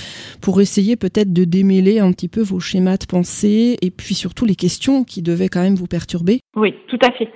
pour 0.42 0.60
essayer 0.60 0.98
peut-être 0.98 1.32
de 1.32 1.46
démêler 1.46 2.00
un 2.00 2.12
petit 2.12 2.28
peu 2.28 2.42
vos 2.42 2.60
schémas 2.60 2.98
de 2.98 3.06
pensée 3.06 3.78
et 3.82 3.90
puis 3.90 4.16
surtout 4.16 4.46
les 4.46 4.56
questions 4.56 5.06
qui 5.06 5.22
devaient 5.22 5.48
quand 5.48 5.62
même 5.62 5.76
vous 5.76 5.88
perturber? 5.88 6.42
Oui, 6.58 6.74
tout 6.88 7.00
à 7.02 7.12
fait. 7.12 7.32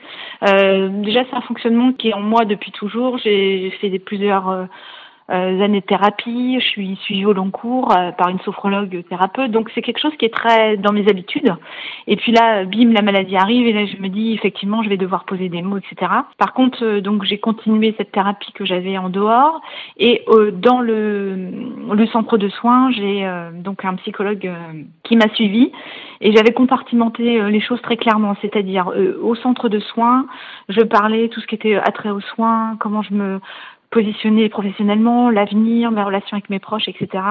Euh, 0.49 0.89
déjà, 1.01 1.23
c'est 1.29 1.35
un 1.35 1.41
fonctionnement 1.41 1.93
qui 1.93 2.09
est 2.09 2.13
en 2.13 2.21
moi 2.21 2.43
depuis 2.43 2.71
toujours. 2.71 3.17
J'ai 3.19 3.71
fait 3.79 3.97
plusieurs... 3.99 4.49
Euh, 4.49 4.65
euh, 5.29 5.61
années 5.61 5.79
de 5.79 5.85
thérapie, 5.85 6.59
je 6.59 6.65
suis 6.65 6.95
suivie 7.03 7.25
au 7.25 7.31
long 7.31 7.51
cours 7.51 7.95
euh, 7.95 8.11
par 8.11 8.29
une 8.29 8.39
sophrologue 8.39 9.03
thérapeute, 9.07 9.51
donc 9.51 9.69
c'est 9.73 9.81
quelque 9.81 9.99
chose 9.99 10.11
qui 10.17 10.25
est 10.25 10.33
très 10.33 10.75
dans 10.77 10.91
mes 10.91 11.07
habitudes. 11.07 11.55
Et 12.07 12.17
puis 12.17 12.31
là, 12.31 12.65
bim, 12.65 12.91
la 12.91 13.01
maladie 13.01 13.37
arrive 13.37 13.67
et 13.67 13.71
là 13.71 13.85
je 13.85 14.01
me 14.01 14.09
dis 14.09 14.33
effectivement 14.33 14.83
je 14.83 14.89
vais 14.89 14.97
devoir 14.97 15.23
poser 15.25 15.47
des 15.47 15.61
mots, 15.61 15.77
etc. 15.77 16.11
Par 16.37 16.53
contre, 16.53 16.83
euh, 16.83 17.01
donc 17.01 17.23
j'ai 17.23 17.37
continué 17.37 17.93
cette 17.97 18.11
thérapie 18.11 18.51
que 18.51 18.65
j'avais 18.65 18.97
en 18.97 19.09
dehors 19.09 19.61
et 19.97 20.25
dans 20.53 20.81
le, 20.81 21.49
le 21.93 22.07
centre 22.07 22.37
de 22.37 22.49
soins, 22.49 22.91
j'ai 22.91 23.27
donc 23.53 23.85
un 23.85 23.95
psychologue 23.95 24.49
qui 25.03 25.15
m'a 25.15 25.29
suivi 25.33 25.71
et 26.19 26.35
j'avais 26.35 26.53
compartimenté 26.53 27.41
les 27.49 27.61
choses 27.61 27.81
très 27.81 27.97
clairement, 27.97 28.35
c'est-à-dire 28.41 28.91
au 29.21 29.35
centre 29.35 29.69
de 29.69 29.79
soins, 29.79 30.25
je 30.69 30.81
parlais 30.81 31.29
tout 31.29 31.39
ce 31.39 31.47
qui 31.47 31.55
était 31.55 31.75
attrait 31.75 32.09
aux 32.09 32.21
soins, 32.21 32.75
comment 32.79 33.01
je 33.01 33.13
me 33.13 33.39
positionner 33.91 34.49
professionnellement, 34.49 35.29
l'avenir, 35.29 35.91
mes 35.91 36.01
relations 36.01 36.37
avec 36.37 36.49
mes 36.49 36.59
proches, 36.59 36.87
etc. 36.87 37.23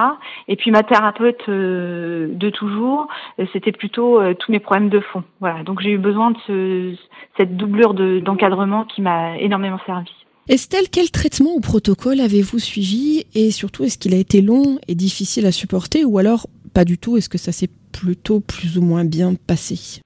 Et 0.47 0.57
puis 0.57 0.71
ma 0.71 0.83
thérapeute 0.83 1.49
euh, 1.49 2.29
de 2.31 2.51
toujours, 2.51 3.09
euh, 3.39 3.47
c'était 3.53 3.73
plutôt 3.73 4.21
euh, 4.21 4.35
tous 4.35 4.53
mes 4.53 4.61
problèmes 4.61 4.91
de 4.91 5.01
fond. 5.01 5.25
Voilà, 5.41 5.65
donc 5.65 5.81
j'ai 5.81 5.91
eu 5.91 5.99
besoin 5.99 6.31
de 6.31 6.37
ce, 6.47 6.95
cette 7.37 7.57
doublure 7.57 7.95
d'encadrement 7.95 8.85
qui 8.85 9.01
m'a 9.01 9.39
énormément 9.39 9.81
servi. 9.87 10.11
Estelle, 10.49 10.89
quel 10.91 11.11
traitement 11.11 11.55
ou 11.55 11.61
protocole 11.61 12.21
avez-vous 12.21 12.59
suivi? 12.59 13.25
Et 13.35 13.51
surtout 13.51 13.85
est-ce 13.85 13.99
qu'il 13.99 14.15
a 14.15 14.19
été 14.19 14.43
long 14.43 14.79
et 14.87 14.95
difficile 14.95 15.47
à 15.47 15.53
supporter? 15.53 16.05
Ou 16.05 16.19
alors 16.19 16.47
pas 16.75 16.85
du 16.85 16.99
tout? 16.99 17.17
Est-ce 17.17 17.29
que 17.29 17.39
ça 17.39 17.53
s'est 17.53 17.71
plutôt 17.93 18.41
plus 18.41 18.77
ou 18.77 18.83
moins 18.83 19.05
bien 19.05 19.35
passé? 19.35 20.01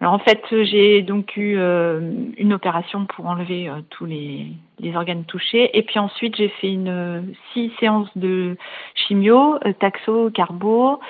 Alors 0.00 0.12
en 0.12 0.20
fait, 0.20 0.44
j'ai 0.62 1.02
donc 1.02 1.36
eu 1.36 1.56
euh, 1.58 2.12
une 2.36 2.52
opération 2.52 3.04
pour 3.06 3.26
enlever 3.26 3.68
euh, 3.68 3.80
tous 3.90 4.06
les, 4.06 4.46
les, 4.78 4.94
organes 4.94 5.24
touchés, 5.24 5.76
et 5.76 5.82
puis 5.82 5.98
ensuite 5.98 6.36
j'ai 6.36 6.50
fait 6.60 6.72
une 6.72 6.88
euh, 6.88 7.20
six 7.52 7.72
séances 7.80 8.08
de 8.16 8.56
chimio, 8.94 9.58
taxo, 9.80 10.30
carbo. 10.30 11.00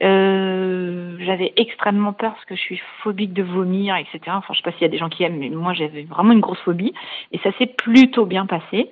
j'avais 0.00 1.52
extrêmement 1.56 2.14
peur 2.14 2.32
parce 2.32 2.46
que 2.46 2.54
je 2.54 2.60
suis 2.60 2.80
phobique 3.02 3.34
de 3.34 3.42
vomir, 3.42 3.96
etc. 3.96 4.18
Enfin, 4.28 4.54
je 4.54 4.58
sais 4.58 4.62
pas 4.62 4.72
s'il 4.72 4.82
y 4.82 4.86
a 4.86 4.88
des 4.88 4.96
gens 4.96 5.10
qui 5.10 5.24
aiment, 5.24 5.38
mais 5.38 5.50
moi 5.50 5.74
j'avais 5.74 6.04
vraiment 6.04 6.32
une 6.32 6.40
grosse 6.40 6.60
phobie, 6.60 6.94
et 7.32 7.38
ça 7.40 7.50
s'est 7.58 7.66
plutôt 7.66 8.24
bien 8.24 8.46
passé. 8.46 8.90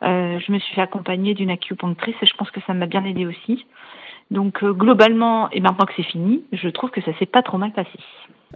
je 0.00 0.50
me 0.52 0.58
suis 0.58 0.74
fait 0.74 0.80
accompagner 0.80 1.34
d'une 1.34 1.50
acupunctrice, 1.50 2.16
et 2.22 2.26
je 2.26 2.34
pense 2.36 2.50
que 2.50 2.60
ça 2.66 2.72
m'a 2.72 2.86
bien 2.86 3.04
aidé 3.04 3.26
aussi. 3.26 3.66
Donc 4.30 4.64
globalement, 4.64 5.50
et 5.50 5.60
maintenant 5.60 5.84
que 5.84 5.92
c'est 5.94 6.04
fini, 6.04 6.42
je 6.52 6.70
trouve 6.70 6.88
que 6.88 7.02
ça 7.02 7.12
s'est 7.18 7.26
pas 7.26 7.42
trop 7.42 7.58
mal 7.58 7.72
passé. 7.72 7.98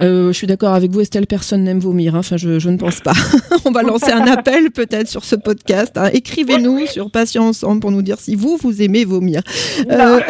Euh, 0.02 0.28
je 0.28 0.32
suis 0.32 0.46
d'accord 0.46 0.74
avec 0.74 0.90
vous, 0.90 1.00
Estelle, 1.00 1.26
personne 1.26 1.64
n'aime 1.64 1.80
vomir. 1.80 2.14
Hein. 2.14 2.20
Enfin, 2.20 2.36
je, 2.36 2.58
je, 2.58 2.70
ne 2.70 2.76
pense 2.76 3.00
pas. 3.00 3.14
On 3.64 3.70
va 3.70 3.82
lancer 3.82 4.12
un 4.12 4.26
appel 4.26 4.70
peut-être 4.70 5.08
sur 5.08 5.24
ce 5.24 5.36
podcast. 5.36 5.96
Hein. 5.96 6.10
Écrivez-nous 6.12 6.86
sur 6.86 7.10
Patient 7.10 7.48
Ensemble 7.48 7.80
pour 7.80 7.90
nous 7.90 8.02
dire 8.02 8.18
si 8.18 8.34
vous, 8.34 8.56
vous 8.60 8.82
aimez 8.82 9.04
vomir. 9.04 9.42
Euh... 9.90 10.20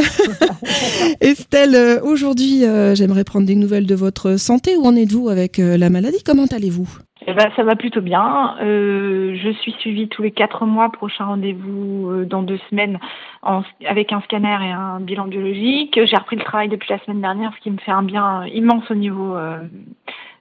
Estelle, 1.21 1.75
euh, 1.75 2.01
aujourd'hui, 2.03 2.65
euh, 2.65 2.95
j'aimerais 2.95 3.25
prendre 3.25 3.47
des 3.47 3.55
nouvelles 3.55 3.87
de 3.87 3.95
votre 3.95 4.37
santé. 4.37 4.77
Où 4.77 4.85
en 4.85 4.97
êtes-vous 4.97 5.29
avec 5.29 5.59
la 5.59 5.91
maladie? 5.91 6.23
Comment 6.25 6.47
allez-vous? 6.47 6.89
Eh 7.27 7.33
ben, 7.33 7.51
ça 7.57 7.65
va 7.65 7.75
plutôt 7.75 8.01
bien. 8.01 8.57
Euh, 8.63 9.35
je 9.35 9.51
suis 9.51 9.73
suivie 9.73 10.09
tous 10.09 10.23
les 10.23 10.31
quatre 10.31 10.67
mois. 10.67 10.91
Prochain 10.91 11.25
rendez-vous 11.25 12.11
euh, 12.11 12.25
dans 12.25 12.43
deux 12.43 12.61
semaines 12.71 12.99
en, 13.43 13.63
avec 13.87 14.13
un 14.13 14.21
scanner 14.23 14.57
et 14.63 14.71
un 14.71 15.01
bilan 15.01 15.27
biologique. 15.27 15.99
J'ai 16.05 16.17
repris 16.17 16.37
le 16.37 16.45
travail 16.45 16.69
depuis 16.69 16.91
la 16.91 16.99
semaine 17.01 17.21
dernière, 17.21 17.53
ce 17.57 17.61
qui 17.61 17.71
me 17.71 17.79
fait 17.79 17.91
un 17.91 18.05
bien 18.05 18.47
immense 18.47 18.89
au 18.91 18.95
niveau 18.95 19.35
euh, 19.35 19.59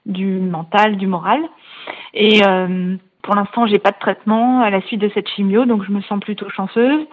du 0.06 0.38
mental, 0.38 0.96
du 0.96 1.08
moral. 1.08 1.40
Et 2.14 2.46
euh, 2.46 2.96
pour 3.22 3.34
l'instant, 3.34 3.66
j'ai 3.66 3.78
pas 3.78 3.90
de 3.90 3.98
traitement 3.98 4.60
à 4.62 4.70
la 4.70 4.80
suite 4.82 5.00
de 5.00 5.10
cette 5.12 5.28
chimio, 5.28 5.64
donc 5.64 5.84
je 5.84 5.90
me 5.90 6.00
sens 6.02 6.20
plutôt 6.20 6.48
chanceuse. 6.48 7.06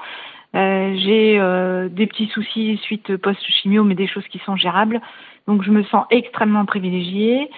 Euh, 0.56 0.96
j'ai 0.96 1.90
des 1.90 2.08
petits 2.08 2.28
soucis 2.28 2.80
suite 2.84 3.18
post-chimio, 3.18 3.84
mais 3.84 3.96
des 3.96 4.08
choses 4.08 4.28
qui 4.28 4.40
sont 4.46 4.56
gérables. 4.56 5.02
Donc 5.48 5.64
je 5.64 5.72
me 5.72 5.84
sens 5.84 6.06
extrêmement 6.12 6.66
privilégiée. 6.66 7.50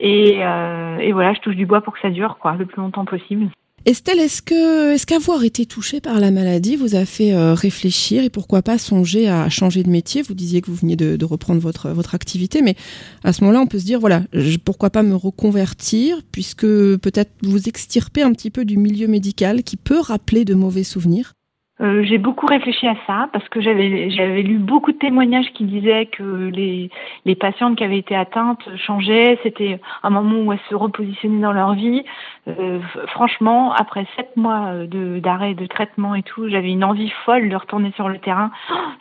Et, 0.00 0.44
euh, 0.44 0.98
et, 0.98 1.12
voilà, 1.12 1.34
je 1.34 1.40
touche 1.40 1.56
du 1.56 1.66
bois 1.66 1.80
pour 1.80 1.94
que 1.94 2.00
ça 2.00 2.10
dure 2.10 2.38
quoi, 2.40 2.54
le 2.56 2.66
plus 2.66 2.80
longtemps 2.80 3.04
possible. 3.04 3.48
Estelle, 3.86 4.18
est-ce 4.18 4.42
que 4.42 4.94
est-ce 4.94 5.06
qu'avoir 5.06 5.44
été 5.44 5.64
touchée 5.64 6.00
par 6.00 6.18
la 6.18 6.32
maladie 6.32 6.74
vous 6.74 6.96
a 6.96 7.04
fait 7.04 7.32
euh, 7.32 7.54
réfléchir 7.54 8.24
et 8.24 8.30
pourquoi 8.30 8.60
pas 8.60 8.78
songer 8.78 9.28
à 9.28 9.48
changer 9.48 9.84
de 9.84 9.90
métier? 9.90 10.22
Vous 10.22 10.34
disiez 10.34 10.60
que 10.60 10.66
vous 10.72 10.76
veniez 10.76 10.96
de, 10.96 11.14
de, 11.14 11.24
reprendre 11.24 11.60
votre 11.60 11.90
votre 11.90 12.16
activité, 12.16 12.62
mais 12.62 12.74
à 13.22 13.32
ce 13.32 13.42
moment-là, 13.42 13.60
on 13.60 13.68
peut 13.68 13.78
se 13.78 13.84
dire 13.84 14.00
voilà, 14.00 14.22
je, 14.32 14.56
pourquoi 14.56 14.90
pas 14.90 15.04
me 15.04 15.14
reconvertir 15.14 16.18
puisque 16.32 16.66
peut-être 16.66 17.30
vous 17.42 17.68
extirper 17.68 18.22
un 18.22 18.32
petit 18.32 18.50
peu 18.50 18.64
du 18.64 18.76
milieu 18.76 19.06
médical 19.06 19.62
qui 19.62 19.76
peut 19.76 20.00
rappeler 20.00 20.44
de 20.44 20.54
mauvais 20.54 20.82
souvenirs. 20.82 21.35
Euh, 21.82 22.02
j'ai 22.04 22.16
beaucoup 22.16 22.46
réfléchi 22.46 22.86
à 22.88 22.96
ça 23.06 23.28
parce 23.34 23.46
que 23.50 23.60
j'avais 23.60 24.08
j'avais 24.08 24.40
lu 24.40 24.56
beaucoup 24.56 24.92
de 24.92 24.98
témoignages 24.98 25.52
qui 25.52 25.64
disaient 25.64 26.06
que 26.06 26.48
les 26.48 26.90
les 27.26 27.34
patientes 27.34 27.76
qui 27.76 27.84
avaient 27.84 27.98
été 27.98 28.16
atteintes 28.16 28.66
changeaient. 28.76 29.38
C'était 29.42 29.78
un 30.02 30.08
moment 30.08 30.38
où 30.38 30.52
elles 30.52 30.60
se 30.70 30.74
repositionnaient 30.74 31.42
dans 31.42 31.52
leur 31.52 31.74
vie. 31.74 32.02
Euh, 32.48 32.80
franchement, 33.08 33.74
après 33.74 34.06
sept 34.16 34.34
mois 34.36 34.86
de 34.86 35.18
d'arrêt 35.18 35.52
de 35.54 35.66
traitement 35.66 36.14
et 36.14 36.22
tout, 36.22 36.48
j'avais 36.48 36.70
une 36.70 36.84
envie 36.84 37.12
folle 37.26 37.50
de 37.50 37.56
retourner 37.56 37.92
sur 37.96 38.08
le 38.08 38.18
terrain. 38.20 38.50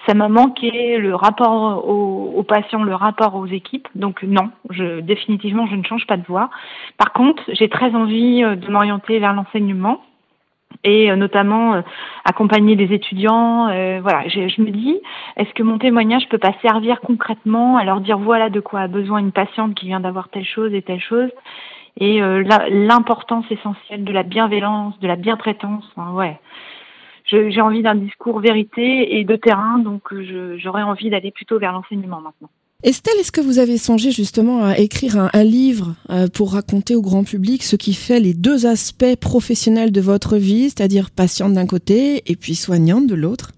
Ça 0.05 0.13
m'a 0.13 0.27
manqué 0.27 0.97
le 0.97 1.15
rapport 1.15 1.87
aux, 1.87 2.33
aux, 2.35 2.43
patients, 2.43 2.83
le 2.83 2.95
rapport 2.95 3.35
aux 3.35 3.47
équipes. 3.47 3.87
Donc 3.95 4.21
non, 4.23 4.49
je 4.69 4.99
définitivement 4.99 5.65
je 5.67 5.75
ne 5.75 5.83
change 5.83 6.05
pas 6.07 6.17
de 6.17 6.25
voie. 6.25 6.49
Par 6.97 7.13
contre, 7.13 7.41
j'ai 7.53 7.69
très 7.69 7.95
envie 7.95 8.41
de 8.41 8.69
m'orienter 8.69 9.19
vers 9.19 9.33
l'enseignement 9.33 10.01
et 10.83 11.11
euh, 11.11 11.15
notamment 11.15 11.75
euh, 11.75 11.81
accompagner 12.23 12.75
les 12.75 12.93
étudiants. 12.93 13.69
Euh, 13.69 13.99
voilà, 14.01 14.27
je, 14.27 14.47
je, 14.47 14.61
me 14.61 14.71
dis, 14.71 14.99
est-ce 15.37 15.53
que 15.53 15.63
mon 15.63 15.77
témoignage 15.77 16.27
peut 16.29 16.37
pas 16.37 16.53
servir 16.61 17.01
concrètement 17.01 17.77
à 17.77 17.83
leur 17.83 18.01
dire 18.01 18.17
voilà 18.17 18.49
de 18.49 18.59
quoi 18.59 18.81
a 18.81 18.87
besoin 18.87 19.19
une 19.19 19.31
patiente 19.31 19.75
qui 19.75 19.87
vient 19.87 19.99
d'avoir 19.99 20.29
telle 20.29 20.45
chose 20.45 20.73
et 20.73 20.81
telle 20.81 21.01
chose? 21.01 21.29
Et 21.97 22.21
euh, 22.21 22.43
l'importance 22.69 23.45
essentielle 23.49 24.03
de 24.03 24.11
la 24.11 24.23
bienveillance, 24.23 24.99
de 24.99 25.07
la 25.07 25.15
bientraitance. 25.15 25.89
Hein, 25.97 26.11
ouais. 26.13 26.39
J'ai 27.25 27.61
envie 27.61 27.81
d'un 27.81 27.95
discours 27.95 28.39
vérité 28.39 29.17
et 29.17 29.23
de 29.23 29.35
terrain, 29.35 29.79
donc 29.79 30.13
j'aurais 30.57 30.83
envie 30.83 31.09
d'aller 31.09 31.31
plutôt 31.31 31.57
vers 31.57 31.71
l'enseignement 31.71 32.21
maintenant. 32.21 32.49
Estelle, 32.83 33.15
est-ce 33.19 33.31
que 33.31 33.41
vous 33.41 33.57
avez 33.57 33.77
songé 33.77 34.11
justement 34.11 34.63
à 34.63 34.77
écrire 34.77 35.17
un, 35.17 35.43
livre 35.43 35.95
euh, 36.09 36.27
pour 36.27 36.53
raconter 36.53 36.95
au 36.95 37.01
grand 37.01 37.23
public 37.23 37.63
ce 37.63 37.75
qui 37.75 37.93
fait 37.93 38.19
les 38.19 38.33
deux 38.33 38.67
aspects 38.67 39.15
professionnels 39.19 39.91
de 39.91 40.01
votre 40.01 40.37
vie, 40.37 40.69
c'est-à-dire 40.69 41.09
patiente 41.09 41.53
d'un 41.53 41.65
côté 41.65 42.21
et 42.29 42.35
puis 42.35 42.53
soignante 42.53 43.07
de 43.07 43.15
l'autre? 43.15 43.51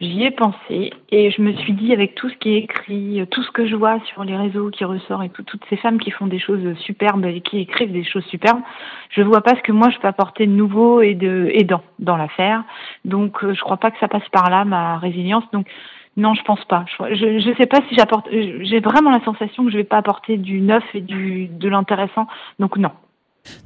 J'y 0.00 0.24
ai 0.24 0.32
pensé 0.32 0.90
et 1.10 1.30
je 1.30 1.42
me 1.42 1.52
suis 1.58 1.74
dit 1.74 1.92
avec 1.92 2.16
tout 2.16 2.28
ce 2.28 2.34
qui 2.38 2.54
est 2.54 2.58
écrit, 2.58 3.24
tout 3.30 3.42
ce 3.44 3.50
que 3.52 3.68
je 3.68 3.76
vois 3.76 4.00
sur 4.06 4.24
les 4.24 4.36
réseaux 4.36 4.70
qui 4.70 4.84
ressort 4.84 5.22
et 5.22 5.28
tout, 5.28 5.44
toutes 5.44 5.62
ces 5.70 5.76
femmes 5.76 6.00
qui 6.00 6.10
font 6.10 6.26
des 6.26 6.40
choses 6.40 6.76
superbes 6.78 7.24
et 7.24 7.40
qui 7.40 7.60
écrivent 7.60 7.92
des 7.92 8.02
choses 8.02 8.24
superbes, 8.24 8.62
je 9.10 9.22
vois 9.22 9.42
pas 9.42 9.54
ce 9.54 9.62
que 9.62 9.70
moi 9.70 9.90
je 9.90 9.98
peux 9.98 10.08
apporter 10.08 10.46
de 10.46 10.52
nouveau 10.52 11.02
et 11.02 11.14
de 11.14 11.50
aidant 11.52 11.82
dans 12.00 12.16
l'affaire. 12.16 12.64
Donc 13.04 13.44
euh, 13.44 13.54
je 13.54 13.60
crois 13.60 13.76
pas 13.76 13.92
que 13.92 13.98
ça 14.00 14.08
passe 14.08 14.28
par 14.32 14.50
là 14.50 14.64
ma 14.64 14.98
résilience. 14.98 15.44
Donc 15.52 15.68
non, 16.16 16.34
je 16.34 16.42
pense 16.42 16.64
pas. 16.66 16.84
Je 16.98 17.48
ne 17.48 17.54
sais 17.54 17.66
pas 17.66 17.80
si 17.88 17.94
j'apporte. 17.94 18.28
J'ai 18.30 18.80
vraiment 18.80 19.10
la 19.10 19.24
sensation 19.24 19.64
que 19.64 19.70
je 19.70 19.78
vais 19.78 19.84
pas 19.84 19.96
apporter 19.96 20.36
du 20.36 20.60
neuf 20.60 20.84
et 20.94 21.00
du 21.00 21.48
de 21.48 21.68
l'intéressant. 21.68 22.26
Donc 22.58 22.76
non. 22.76 22.90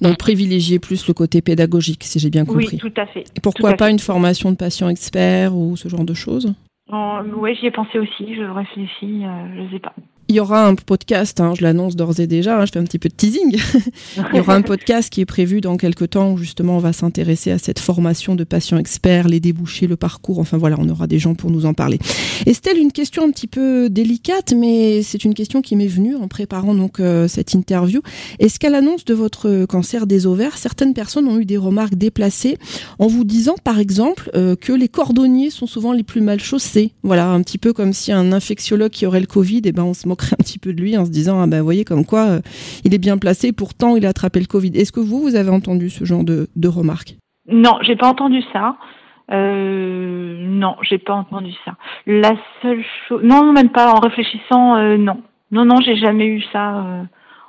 Donc 0.00 0.16
privilégier 0.16 0.78
plus 0.78 1.06
le 1.06 1.14
côté 1.14 1.42
pédagogique, 1.42 2.04
si 2.04 2.18
j'ai 2.18 2.30
bien 2.30 2.44
compris. 2.44 2.68
Oui, 2.72 2.78
tout 2.78 2.92
à 2.96 3.06
fait. 3.06 3.24
Et 3.36 3.40
pourquoi 3.40 3.74
pas 3.74 3.86
fait. 3.86 3.92
une 3.92 3.98
formation 3.98 4.50
de 4.50 4.56
patient 4.56 4.88
expert 4.88 5.54
ou 5.54 5.76
ce 5.76 5.88
genre 5.88 6.04
de 6.04 6.14
choses? 6.14 6.54
Oui, 6.90 7.56
j'y 7.60 7.66
ai 7.66 7.70
pensé 7.70 7.98
aussi. 7.98 8.34
Je 8.34 8.42
réfléchis. 8.42 9.24
Euh, 9.24 9.64
je 9.68 9.72
sais 9.72 9.80
pas. 9.80 9.94
Il 10.28 10.34
y 10.34 10.40
aura 10.40 10.66
un 10.66 10.74
podcast, 10.74 11.40
hein, 11.40 11.54
je 11.56 11.62
l'annonce 11.62 11.94
d'ores 11.94 12.18
et 12.18 12.26
déjà, 12.26 12.58
hein, 12.58 12.66
je 12.66 12.72
fais 12.72 12.80
un 12.80 12.84
petit 12.84 12.98
peu 12.98 13.08
de 13.08 13.14
teasing. 13.14 13.56
Il 14.32 14.36
y 14.36 14.40
aura 14.40 14.56
un 14.56 14.62
podcast 14.62 15.08
qui 15.08 15.20
est 15.20 15.24
prévu 15.24 15.60
dans 15.60 15.76
quelques 15.76 16.10
temps 16.10 16.32
où 16.32 16.36
justement 16.36 16.76
on 16.76 16.80
va 16.80 16.92
s'intéresser 16.92 17.52
à 17.52 17.58
cette 17.58 17.78
formation 17.78 18.34
de 18.34 18.42
patients 18.42 18.78
experts, 18.78 19.28
les 19.28 19.38
débouchés, 19.38 19.86
le 19.86 19.94
parcours. 19.94 20.40
Enfin 20.40 20.56
voilà, 20.56 20.78
on 20.80 20.88
aura 20.88 21.06
des 21.06 21.20
gens 21.20 21.36
pour 21.36 21.52
nous 21.52 21.64
en 21.64 21.74
parler. 21.74 22.00
Estelle, 22.44 22.76
une 22.76 22.90
question 22.90 23.22
un 23.22 23.30
petit 23.30 23.46
peu 23.46 23.88
délicate, 23.88 24.52
mais 24.52 25.02
c'est 25.04 25.24
une 25.24 25.32
question 25.32 25.62
qui 25.62 25.76
m'est 25.76 25.86
venue 25.86 26.16
en 26.16 26.26
préparant 26.26 26.74
donc 26.74 26.98
euh, 26.98 27.28
cette 27.28 27.54
interview. 27.54 28.00
Est-ce 28.40 28.58
qu'à 28.58 28.68
l'annonce 28.68 29.04
de 29.04 29.14
votre 29.14 29.64
cancer 29.66 30.08
des 30.08 30.26
ovaires, 30.26 30.58
certaines 30.58 30.92
personnes 30.92 31.28
ont 31.28 31.38
eu 31.38 31.44
des 31.44 31.56
remarques 31.56 31.94
déplacées 31.94 32.58
en 32.98 33.06
vous 33.06 33.22
disant 33.22 33.54
par 33.62 33.78
exemple 33.78 34.28
euh, 34.34 34.56
que 34.56 34.72
les 34.72 34.88
cordonniers 34.88 35.50
sont 35.50 35.68
souvent 35.68 35.92
les 35.92 36.02
plus 36.02 36.20
mal 36.20 36.40
chaussés? 36.40 36.90
Voilà, 37.04 37.30
un 37.30 37.42
petit 37.42 37.58
peu 37.58 37.72
comme 37.72 37.92
si 37.92 38.10
un 38.10 38.32
infectiologue 38.32 38.90
qui 38.90 39.06
aurait 39.06 39.20
le 39.20 39.26
Covid, 39.26 39.58
et 39.58 39.62
eh 39.66 39.72
ben 39.72 39.84
on 39.84 39.94
se 39.94 40.08
moque 40.08 40.15
un 40.32 40.42
petit 40.42 40.58
peu 40.58 40.72
de 40.72 40.80
lui 40.80 40.96
en 40.96 41.04
se 41.04 41.10
disant 41.10 41.40
ah 41.40 41.46
ben 41.46 41.62
voyez 41.62 41.84
comme 41.84 42.04
quoi 42.04 42.26
euh, 42.26 42.40
il 42.84 42.94
est 42.94 42.98
bien 42.98 43.18
placé 43.18 43.52
pourtant 43.52 43.96
il 43.96 44.06
a 44.06 44.10
attrapé 44.10 44.40
le 44.40 44.46
Covid. 44.46 44.72
Est-ce 44.74 44.92
que 44.92 45.00
vous 45.00 45.20
vous 45.20 45.36
avez 45.36 45.50
entendu 45.50 45.90
ce 45.90 46.04
genre 46.04 46.24
de, 46.24 46.68
remarques? 46.68 47.16
Non, 47.48 47.78
j'ai 47.82 47.96
pas 47.96 48.08
entendu 48.08 48.42
ça. 48.52 48.76
Euh, 49.30 50.36
non, 50.40 50.76
j'ai 50.82 50.98
pas 50.98 51.14
entendu 51.14 51.52
ça. 51.64 51.74
La 52.06 52.34
seule 52.62 52.84
chose, 53.08 53.22
non, 53.22 53.52
même 53.52 53.70
pas 53.70 53.92
en 53.92 53.98
réfléchissant, 53.98 54.76
euh, 54.76 54.96
non, 54.96 55.20
non, 55.50 55.64
non, 55.64 55.80
j'ai 55.80 55.96
jamais 55.96 56.26
eu 56.26 56.42
ça 56.52 56.76
euh, 56.76 57.02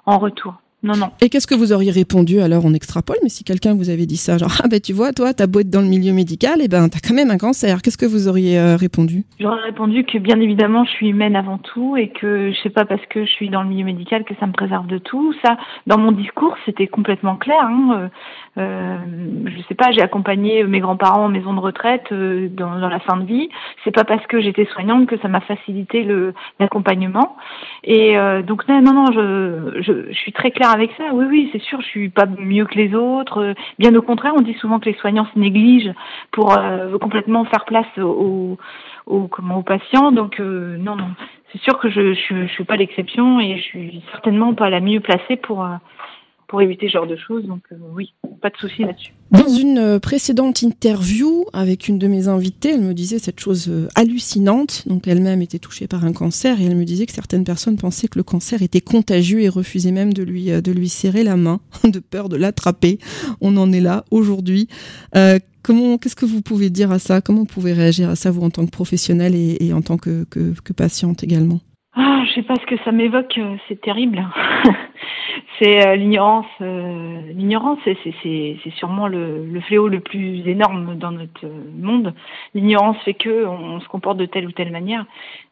en 0.06 0.18
retour. 0.18 0.56
Non, 0.88 0.96
non. 0.96 1.12
Et 1.20 1.28
qu'est-ce 1.28 1.48
que 1.48 1.56
vous 1.56 1.74
auriez 1.74 1.92
répondu 1.92 2.40
alors 2.40 2.64
on 2.64 2.74
extrapole 2.74 3.18
Mais 3.22 3.28
si 3.28 3.44
quelqu'un 3.44 3.76
vous 3.76 3.90
avait 3.90 4.06
dit 4.06 4.16
ça, 4.16 4.38
genre 4.38 4.62
ah 4.64 4.70
ben 4.70 4.80
tu 4.80 4.94
vois, 4.94 5.12
toi 5.12 5.34
t'as 5.34 5.46
beau 5.46 5.60
être 5.60 5.70
dans 5.70 5.82
le 5.82 5.88
milieu 5.88 6.14
médical, 6.14 6.62
et 6.62 6.66
eh 6.66 6.68
ben 6.70 6.88
t'as 6.88 7.00
quand 7.06 7.14
même 7.14 7.30
un 7.30 7.38
cancer. 7.38 7.82
Qu'est-ce 7.82 7.98
que 7.98 8.06
vous 8.06 8.30
auriez 8.30 8.58
euh, 8.58 8.78
répondu? 8.78 9.26
J'aurais 9.38 9.62
répondu 9.64 10.06
que 10.06 10.18
bien 10.18 10.40
évidemment 10.40 10.86
je 10.86 10.92
suis 10.92 11.10
humaine 11.10 11.36
avant 11.36 11.58
tout 11.58 11.98
et 11.98 12.08
que 12.08 12.54
je 12.54 12.58
sais 12.62 12.70
pas 12.70 12.86
parce 12.86 13.06
que 13.08 13.26
je 13.26 13.30
suis 13.32 13.50
dans 13.50 13.64
le 13.64 13.70
milieu 13.70 13.84
médical 13.84 14.24
que 14.24 14.34
ça 14.40 14.48
me 14.48 14.54
préserve 14.54 14.88
de 14.88 14.98
tout. 14.98 15.34
Ça, 15.44 15.58
dans 15.88 15.98
mon 15.98 16.14
discours, 16.14 16.56
c'était 16.66 16.88
complètement 16.88 17.36
clair. 17.36 17.60
Hein. 17.64 18.10
Euh, 18.58 18.98
je 19.46 19.62
sais 19.68 19.76
pas, 19.76 19.92
j'ai 19.92 20.02
accompagné 20.02 20.64
mes 20.64 20.80
grands-parents 20.80 21.26
en 21.26 21.30
maison 21.30 21.54
de 21.54 21.60
retraite 21.60 22.06
euh, 22.12 22.48
dans, 22.50 22.80
dans, 22.80 22.90
la 22.90 23.00
fin 23.00 23.18
de 23.18 23.26
vie. 23.26 23.50
C'est 23.84 23.92
pas 23.92 24.04
parce 24.04 24.26
que 24.28 24.42
j'étais 24.42 24.66
soignante 24.66 25.08
que 25.08 25.18
ça 25.20 25.28
m'a 25.28 25.42
facilité 25.42 26.08
l'accompagnement. 26.60 27.38
Et 27.84 28.18
euh, 28.18 28.42
donc 28.42 28.68
non, 28.68 28.82
non, 28.82 28.94
non, 28.94 29.06
je, 29.12 29.82
je, 29.82 30.12
je 30.12 30.18
suis 30.18 30.32
très 30.32 30.52
claire 30.52 30.72
avec 30.72 30.92
ça. 30.98 31.04
Oui, 31.14 31.26
oui, 31.30 31.50
c'est 31.52 31.62
sûr, 31.62 31.82
je 31.82 31.88
suis 31.88 32.10
pas 32.10 32.26
mieux 32.26 32.66
que 32.66 32.76
les 32.76 32.96
autres. 32.96 33.54
Bien 33.80 33.94
au 33.96 34.02
contraire, 34.02 34.34
on 34.36 34.42
dit 34.42 34.56
souvent 34.56 34.80
que 34.80 34.90
les 34.90 34.96
soignants 34.96 35.28
se 35.34 35.40
négligent 35.40 35.94
pour 36.32 36.58
euh, 36.58 36.98
complètement 36.98 37.46
faire 37.46 37.66
place 37.66 37.86
aux, 37.98 38.58
aux, 39.06 39.28
comment, 39.28 39.58
aux 39.58 39.64
patients. 39.64 40.12
Donc 40.12 40.40
euh, 40.40 40.78
non, 40.78 40.96
non, 40.96 41.10
c'est 41.52 41.62
sûr 41.62 41.78
que 41.80 41.90
je, 41.90 42.14
je, 42.14 42.48
je 42.48 42.54
suis 42.54 42.64
pas 42.64 42.76
l'exception 42.76 43.40
et 43.40 43.58
je 43.58 43.64
suis 43.64 44.04
certainement 44.12 44.54
pas 44.54 44.70
la 44.70 44.80
mieux 44.80 45.00
placée 45.00 45.38
pour 45.38 45.64
euh, 45.64 45.76
pour 46.48 46.62
éviter 46.62 46.88
ce 46.88 46.94
genre 46.94 47.08
de 47.08 47.16
choses. 47.16 47.46
Donc 47.46 47.62
euh, 47.72 47.76
oui, 47.94 48.14
pas 48.42 48.50
de 48.50 48.58
souci 48.58 48.82
là-dessus. 48.82 49.14
Dans 49.32 49.48
une 49.50 49.78
euh, 49.78 50.00
précédente 50.00 50.62
interview 50.62 51.46
avec 51.54 51.88
une 51.88 52.00
de 52.00 52.08
mes 52.08 52.28
invitées, 52.28 52.72
elle 52.74 52.82
me 52.82 52.94
disait 52.94 53.20
cette 53.20 53.40
chose 53.40 53.68
euh, 53.70 53.88
hallucinante. 53.96 54.88
Donc 54.88 55.08
elle-même 55.08 55.42
était 55.42 55.60
touchée 55.60 55.88
par 55.88 56.06
un 56.06 56.14
cancer 56.14 56.60
et 56.62 56.66
elle 56.66 56.78
me 56.78 56.86
disait 56.86 57.06
que 57.06 57.12
certaines 57.12 57.44
personnes 57.44 57.78
pensaient 57.78 58.08
que 58.08 58.18
le 58.18 58.24
cancer 58.24 58.62
était 58.62 58.82
contagieux 58.82 59.42
et 59.42 59.50
refusaient 59.50 59.92
même 59.92 60.14
de 60.14 60.24
lui 60.24 60.48
de 60.48 60.72
lui 60.72 60.88
serrer 60.88 61.24
la 61.24 61.36
main 61.36 61.60
de 61.84 62.00
peur 62.00 62.30
de 62.30 62.38
l'attraper. 62.38 63.00
On 63.42 63.58
en 63.58 63.72
est 63.74 63.82
là 63.82 64.06
aujourd'hui. 64.12 64.68
Comment, 65.64 65.98
qu'est-ce 65.98 66.16
que 66.16 66.26
vous 66.26 66.42
pouvez 66.42 66.70
dire 66.70 66.92
à 66.92 67.00
ça? 67.00 67.20
Comment 67.20 67.40
vous 67.40 67.46
pouvez 67.46 67.74
réagir 67.74 68.10
à 68.10 68.16
ça, 68.16 68.32
vous, 68.32 68.42
en 68.42 68.50
tant 68.50 68.66
que 68.66 68.72
professionnel 68.72 69.36
et, 69.36 69.74
en 69.74 69.82
tant 69.82 69.98
que 69.98 70.26
patiente 70.74 71.24
également? 71.24 71.60
Ah, 72.00 72.24
je 72.26 72.34
sais 72.34 72.44
pas 72.44 72.54
ce 72.56 72.66
que 72.68 72.78
ça 72.84 72.92
m'évoque, 72.92 73.38
euh, 73.40 73.56
c'est 73.68 73.82
terrible. 73.82 74.24
c'est 75.60 75.88
euh, 75.88 75.96
l'ignorance. 75.96 76.46
Euh, 76.62 77.22
l'ignorance, 77.34 77.80
c'est, 77.86 78.58
sûrement 78.76 79.08
le, 79.08 79.44
le, 79.46 79.60
fléau 79.62 79.88
le 79.88 80.00
plus 80.00 80.48
énorme 80.48 80.96
dans 80.96 81.12
notre 81.12 81.48
monde. 81.76 82.14
L'ignorance 82.54 82.98
fait 83.04 83.16
que 83.16 83.46
on, 83.48 83.80
se 83.80 83.88
comporte 83.88 84.18
de 84.18 84.28
telle 84.28 84.46
ou 84.46 84.52
telle 84.52 84.72
manière. 84.72 85.06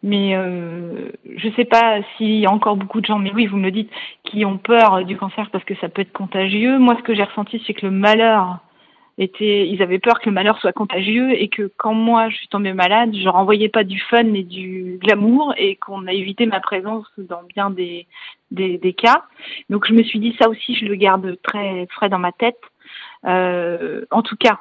Mais 0.04 0.36
euh, 0.36 1.10
je 1.36 1.50
sais 1.56 1.66
pas 1.66 2.00
s'il 2.16 2.40
y 2.40 2.46
a 2.46 2.52
encore 2.52 2.76
beaucoup 2.76 3.02
de 3.02 3.08
gens, 3.08 3.18
mais 3.18 3.32
oui, 3.34 3.48
vous 3.48 3.58
me 3.58 3.64
le 3.64 3.72
dites, 3.72 3.92
qui 4.24 4.46
ont 4.46 4.58
peur 4.58 5.04
du 5.04 5.18
cancer 5.18 5.50
parce 5.52 5.64
que 5.64 5.74
ça 5.76 5.90
peut 5.90 6.04
être 6.04 6.14
contagieux. 6.14 6.78
Moi, 6.78 6.96
ce 7.00 7.04
que 7.04 7.16
j'ai 7.16 7.24
ressenti, 7.24 7.62
c'est 7.66 7.74
que 7.74 7.88
le 7.88 7.92
malheur 7.92 8.60
étaient, 9.18 9.68
ils 9.68 9.82
avaient 9.82 10.00
peur 10.00 10.20
que 10.20 10.30
le 10.30 10.34
malheur 10.34 10.60
soit 10.60 10.74
contagieux 10.74 11.32
et 11.32 11.48
que 11.48 11.72
quand 11.78 11.94
moi 11.94 12.30
je 12.30 12.38
suis 12.38 12.48
tombée 12.48 12.74
malade, 12.74 13.16
je 13.16 13.28
renvoyais 13.30 13.70
pas 13.70 13.84
du 13.84 14.00
fun 14.00 14.34
et 14.34 14.44
du 14.44 14.98
glamour 15.02 15.54
et 15.58 15.76
qu'on 15.76 16.08
a 16.08 16.14
évité 16.14 16.46
ma 16.46 16.60
présence 16.60 17.08
dans 17.18 17.44
bien 17.44 17.70
des, 17.70 18.08
des, 18.52 18.78
des, 18.78 18.94
cas. 18.94 19.24
Donc 19.70 19.88
je 19.88 19.94
me 19.94 20.04
suis 20.04 20.20
dit 20.20 20.36
ça 20.40 20.50
aussi, 20.50 20.76
je 20.76 20.86
le 20.86 20.96
garde 20.96 21.38
très 21.44 21.88
frais 21.92 22.10
dans 22.10 22.20
ma 22.20 22.32
tête. 22.32 22.60
Euh, 23.26 24.06
en 24.12 24.22
tout 24.22 24.36
cas, 24.36 24.60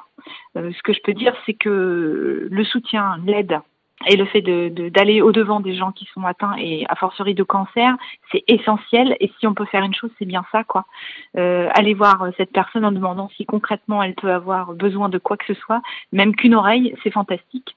euh, 0.57 0.71
ce 0.71 0.83
que 0.83 0.93
je 0.93 1.01
peux 1.03 1.13
dire, 1.13 1.35
c'est 1.45 1.53
que 1.53 2.47
le 2.49 2.63
soutien, 2.63 3.17
l'aide, 3.25 3.59
et 4.07 4.15
le 4.15 4.25
fait 4.25 4.41
d'aller 4.41 4.69
de, 4.69 4.89
d'aller 4.89 5.21
au-devant 5.21 5.59
des 5.59 5.75
gens 5.75 5.91
qui 5.91 6.05
sont 6.13 6.23
atteints 6.23 6.55
et 6.57 6.85
a 6.89 6.95
fortiori 6.95 7.33
de 7.33 7.43
cancer, 7.43 7.95
c'est 8.31 8.43
essentiel. 8.47 9.15
Et 9.19 9.31
si 9.39 9.47
on 9.47 9.53
peut 9.53 9.65
faire 9.65 9.83
une 9.83 9.93
chose, 9.93 10.11
c'est 10.19 10.25
bien 10.25 10.45
ça, 10.51 10.63
quoi. 10.63 10.85
Euh, 11.37 11.69
aller 11.73 11.93
voir 11.93 12.27
cette 12.37 12.51
personne 12.51 12.85
en 12.85 12.91
demandant 12.91 13.29
si 13.35 13.45
concrètement 13.45 14.03
elle 14.03 14.15
peut 14.15 14.31
avoir 14.31 14.73
besoin 14.73 15.09
de 15.09 15.17
quoi 15.17 15.37
que 15.37 15.45
ce 15.45 15.53
soit, 15.53 15.81
même 16.11 16.35
qu'une 16.35 16.55
oreille, 16.55 16.95
c'est 17.03 17.11
fantastique. 17.11 17.75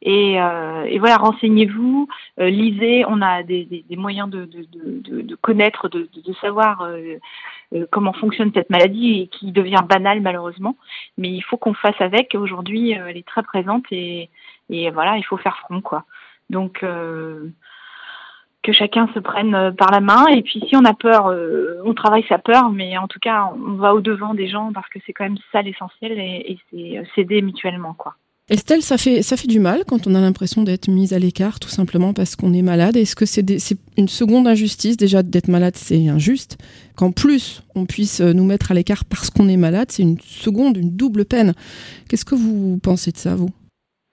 Et, 0.00 0.40
euh, 0.40 0.84
et, 0.84 0.98
voilà, 0.98 1.16
renseignez-vous, 1.16 2.08
euh, 2.38 2.48
lisez. 2.48 3.04
On 3.06 3.20
a 3.20 3.42
des, 3.42 3.84
moyens 3.90 4.30
de, 4.30 4.46
connaître, 5.40 5.88
de, 5.88 6.08
savoir 6.40 6.82
euh, 6.82 7.16
comment 7.90 8.12
fonctionne 8.12 8.52
cette 8.54 8.70
maladie 8.70 9.22
et 9.22 9.26
qui 9.26 9.50
devient 9.50 9.82
banale 9.88 10.20
malheureusement. 10.20 10.76
Mais 11.16 11.30
il 11.30 11.42
faut 11.42 11.56
qu'on 11.56 11.74
fasse 11.74 12.00
avec. 12.00 12.34
Aujourd'hui, 12.34 12.92
elle 12.92 13.16
est 13.16 13.26
très 13.26 13.42
présente 13.42 13.84
et, 13.90 14.30
voilà, 14.68 15.16
il 15.16 15.24
faut 15.24 15.36
faire 15.36 15.58
front, 15.58 15.80
quoi. 15.80 16.04
Donc, 16.50 16.84
que 18.62 18.72
chacun 18.72 19.08
se 19.14 19.18
prenne 19.18 19.74
par 19.76 19.90
la 19.90 20.00
main. 20.00 20.26
Et 20.28 20.42
puis, 20.42 20.62
si 20.68 20.76
on 20.76 20.84
a 20.84 20.94
peur, 20.94 21.34
on 21.84 21.94
travaille 21.94 22.24
sa 22.28 22.38
peur, 22.38 22.70
mais 22.70 22.96
en 22.98 23.08
tout 23.08 23.18
cas, 23.18 23.50
on 23.52 23.72
va 23.74 23.94
au-devant 23.94 24.34
des 24.34 24.46
gens 24.46 24.72
parce 24.72 24.88
que 24.90 25.00
c'est 25.04 25.12
quand 25.12 25.24
même 25.24 25.38
ça 25.50 25.62
l'essentiel 25.62 26.12
et, 26.12 26.52
et 26.52 26.58
c'est 26.70 27.02
s'aider 27.14 27.42
mutuellement, 27.42 27.94
quoi. 27.94 28.14
Estelle, 28.50 28.80
ça 28.80 28.96
fait, 28.96 29.20
ça 29.20 29.36
fait 29.36 29.46
du 29.46 29.60
mal 29.60 29.80
quand 29.86 30.06
on 30.06 30.14
a 30.14 30.20
l'impression 30.20 30.62
d'être 30.62 30.88
mise 30.88 31.12
à 31.12 31.18
l'écart, 31.18 31.60
tout 31.60 31.68
simplement 31.68 32.14
parce 32.14 32.34
qu'on 32.34 32.54
est 32.54 32.62
malade. 32.62 32.96
Est-ce 32.96 33.14
que 33.14 33.26
c'est 33.26 33.44
une 33.98 34.08
seconde 34.08 34.48
injustice? 34.48 34.96
Déjà, 34.96 35.22
d'être 35.22 35.48
malade, 35.48 35.76
c'est 35.76 36.08
injuste. 36.08 36.56
Qu'en 36.96 37.12
plus, 37.12 37.62
on 37.74 37.84
puisse 37.84 38.20
nous 38.20 38.44
mettre 38.44 38.70
à 38.70 38.74
l'écart 38.74 39.04
parce 39.04 39.28
qu'on 39.28 39.48
est 39.48 39.58
malade, 39.58 39.88
c'est 39.90 40.02
une 40.02 40.18
seconde, 40.20 40.78
une 40.78 40.96
double 40.96 41.26
peine. 41.26 41.52
Qu'est-ce 42.08 42.24
que 42.24 42.34
vous 42.34 42.78
pensez 42.82 43.12
de 43.12 43.18
ça, 43.18 43.36
vous? 43.36 43.50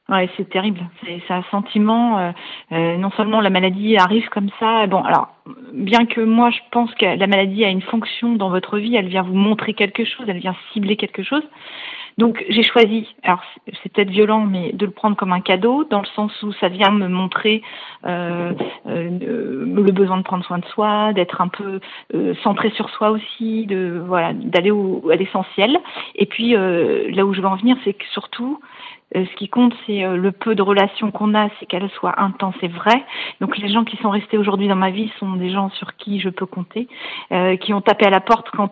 Ouais, 0.08 0.30
c'est 0.38 0.48
terrible. 0.50 0.82
C'est 1.04 1.34
un 1.34 1.44
sentiment. 1.50 2.20
Euh, 2.20 2.32
euh, 2.74 2.98
non 2.98 3.10
seulement 3.18 3.42
la 3.42 3.50
maladie 3.50 3.98
arrive 3.98 4.27
comme 4.30 4.50
ça. 4.60 4.86
Bon, 4.86 5.01
alors 5.01 5.30
bien 5.74 6.06
que 6.06 6.22
moi 6.22 6.51
je 6.51 6.60
pense 6.72 6.94
que 6.96 7.06
la 7.06 7.27
maladie 7.27 7.65
a 7.65 7.70
une 7.70 7.82
fonction 7.82 8.36
dans 8.36 8.50
votre 8.50 8.77
vie, 8.77 8.96
elle 8.96 9.08
vient 9.08 9.24
vous 9.24 9.34
montrer 9.34 9.74
quelque 9.74 10.06
chose, 10.06 10.25
elle 10.27 10.39
vient 10.39 10.56
cibler 10.74 10.96
quelque 10.96 11.24
chose. 11.24 11.44
Donc 12.17 12.45
j'ai 12.48 12.63
choisi, 12.63 13.07
alors 13.24 13.41
c'est 13.84 13.91
peut-être 13.91 14.10
violent, 14.10 14.45
mais 14.45 14.72
de 14.72 14.86
le 14.86 14.91
prendre 14.91 15.17
comme 15.17 15.34
un 15.34 15.41
cadeau, 15.41 15.84
dans 15.84 16.00
le 16.00 16.07
sens 16.15 16.31
où 16.43 16.53
ça 16.53 16.69
vient 16.69 16.91
me 16.91 17.10
montrer 17.10 17.62
euh, 18.05 18.53
euh, 18.88 19.10
le 19.65 19.91
besoin 19.91 20.17
de 20.17 20.24
prendre 20.24 20.45
soin 20.45 20.60
de 20.60 20.65
soi, 20.65 21.12
d'être 21.13 21.41
un 21.41 21.50
peu 21.50 21.81
euh, 22.13 22.34
centré 22.43 22.69
sur 22.72 22.89
soi 22.89 23.12
aussi, 23.12 23.65
de 23.65 24.01
voilà, 24.07 24.34
d'aller 24.34 24.72
à 25.12 25.15
l'essentiel. 25.15 25.77
Et 26.15 26.25
puis 26.25 26.53
là 26.53 27.25
où 27.25 27.34
je 27.34 27.41
veux 27.41 27.48
en 27.48 27.57
venir, 27.57 27.75
c'est 27.84 27.93
que 27.93 28.05
surtout 28.13 28.60
euh, 29.04 29.04
ce 29.13 29.35
qui 29.35 29.47
compte, 29.50 29.74
c'est 29.85 30.03
euh, 30.03 30.17
le 30.17 30.31
peu 30.31 30.55
de 30.55 30.62
relations 30.62 31.12
qu'on 31.12 31.35
a, 31.35 31.50
c'est 31.59 31.67
qu'elles 31.67 31.89
soient 31.91 32.19
intenses 32.19 32.55
et 32.62 32.67
vraies. 32.67 33.03
Donc 33.39 33.57
les 33.57 33.69
gens 33.69 33.83
qui 33.83 33.97
sont 33.97 34.09
restés 34.09 34.38
aujourd'hui 34.38 34.67
dans 34.67 34.75
ma 34.75 34.89
vie 34.89 35.12
sont 35.19 35.33
des 35.33 35.51
gens 35.51 35.69
sur 35.69 35.95
qui 35.95 36.19
je 36.19 36.29
peux 36.29 36.45
compter, 36.45 36.88
euh, 37.31 37.55
qui 37.55 37.74
ont 37.74 37.81
tapé 37.81 38.07
à 38.07 38.09
la 38.09 38.19
porte 38.19 38.50
quand 38.51 38.71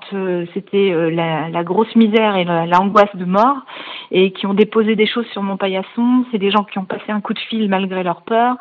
c'était 0.54 0.94
la, 1.12 1.50
la, 1.50 1.64
grosse 1.64 1.96
misère 1.96 2.36
et 2.36 2.44
l'angoisse 2.46 3.16
de 3.16 3.26
mort, 3.26 3.58
et 4.12 4.32
qui 4.32 4.46
ont 4.48 4.54
déposé 4.54 4.96
des 4.96 5.06
choses 5.06 5.28
sur 5.28 5.44
mon 5.44 5.56
paillasson. 5.56 6.26
C'est 6.32 6.40
des 6.40 6.52
gens 6.52 6.64
qui 6.64 6.80
ont 6.80 6.86
passé 6.86 7.10
un 7.10 7.22
coup 7.22 7.34
de 7.34 7.40
fil 7.40 7.70
malgré 7.70 8.04
leur 8.04 8.24
peur. 8.24 8.56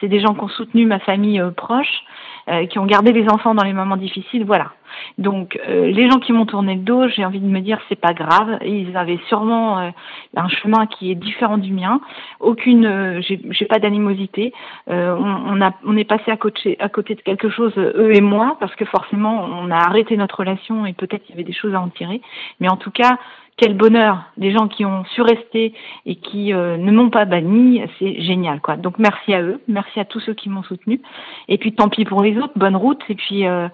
C'est 0.00 0.08
des 0.08 0.20
gens 0.20 0.34
qui 0.34 0.40
ont 0.40 0.48
soutenu 0.48 0.86
ma 0.86 0.98
famille 0.98 1.42
proche. 1.56 2.02
Euh, 2.48 2.66
qui 2.66 2.78
ont 2.78 2.86
gardé 2.86 3.12
les 3.12 3.28
enfants 3.28 3.54
dans 3.54 3.64
les 3.64 3.74
moments 3.74 3.98
difficiles, 3.98 4.44
voilà. 4.46 4.72
Donc 5.18 5.60
euh, 5.68 5.90
les 5.90 6.08
gens 6.10 6.18
qui 6.18 6.32
m'ont 6.32 6.46
tourné 6.46 6.76
le 6.76 6.80
dos, 6.80 7.06
j'ai 7.08 7.22
envie 7.22 7.40
de 7.40 7.46
me 7.46 7.60
dire 7.60 7.78
c'est 7.90 8.00
pas 8.00 8.14
grave, 8.14 8.58
ils 8.64 8.96
avaient 8.96 9.18
sûrement 9.28 9.78
euh, 9.78 9.90
un 10.34 10.48
chemin 10.48 10.86
qui 10.86 11.10
est 11.10 11.14
différent 11.14 11.58
du 11.58 11.74
mien. 11.74 12.00
Aucune, 12.40 13.20
j'ai 13.20 13.66
pas 13.66 13.78
d'animosité. 13.78 14.54
On, 14.86 14.94
on, 14.94 15.60
a, 15.60 15.72
on 15.84 15.96
est 15.96 16.04
passé 16.04 16.30
à 16.30 16.38
côté, 16.38 16.76
à 16.80 16.88
côté 16.88 17.14
de 17.16 17.20
quelque 17.20 17.50
chose 17.50 17.74
eux 17.76 18.14
et 18.14 18.22
moi 18.22 18.56
parce 18.60 18.74
que 18.76 18.86
forcément 18.86 19.44
on 19.44 19.70
a 19.70 19.76
arrêté 19.76 20.16
notre 20.16 20.38
relation 20.38 20.86
et 20.86 20.94
peut-être 20.94 21.24
qu'il 21.24 21.34
y 21.34 21.38
avait 21.38 21.44
des 21.44 21.52
choses 21.52 21.74
à 21.74 21.80
en 21.80 21.88
tirer. 21.88 22.22
Mais 22.60 22.70
en 22.70 22.76
tout 22.76 22.90
cas 22.90 23.18
quel 23.58 23.76
bonheur 23.76 24.22
les 24.38 24.52
gens 24.52 24.68
qui 24.68 24.86
ont 24.86 25.04
su 25.06 25.20
rester 25.20 25.74
et 26.06 26.14
qui 26.16 26.54
euh, 26.54 26.76
ne 26.78 26.90
m'ont 26.92 27.10
pas 27.10 27.26
banni, 27.26 27.82
c'est 27.98 28.22
génial 28.22 28.60
quoi. 28.60 28.76
Donc 28.76 28.98
merci 28.98 29.34
à 29.34 29.42
eux, 29.42 29.60
merci 29.68 30.00
à 30.00 30.04
tous 30.04 30.20
ceux 30.20 30.32
qui 30.32 30.48
m'ont 30.48 30.62
soutenu. 30.62 31.02
Et 31.48 31.58
puis 31.58 31.74
tant 31.74 31.88
pis 31.88 32.04
pour 32.04 32.22
les 32.22 32.38
autres, 32.38 32.52
bonne 32.56 32.76
route 32.76 33.02
et 33.08 33.16
puis 33.16 33.46
euh, 33.46 33.68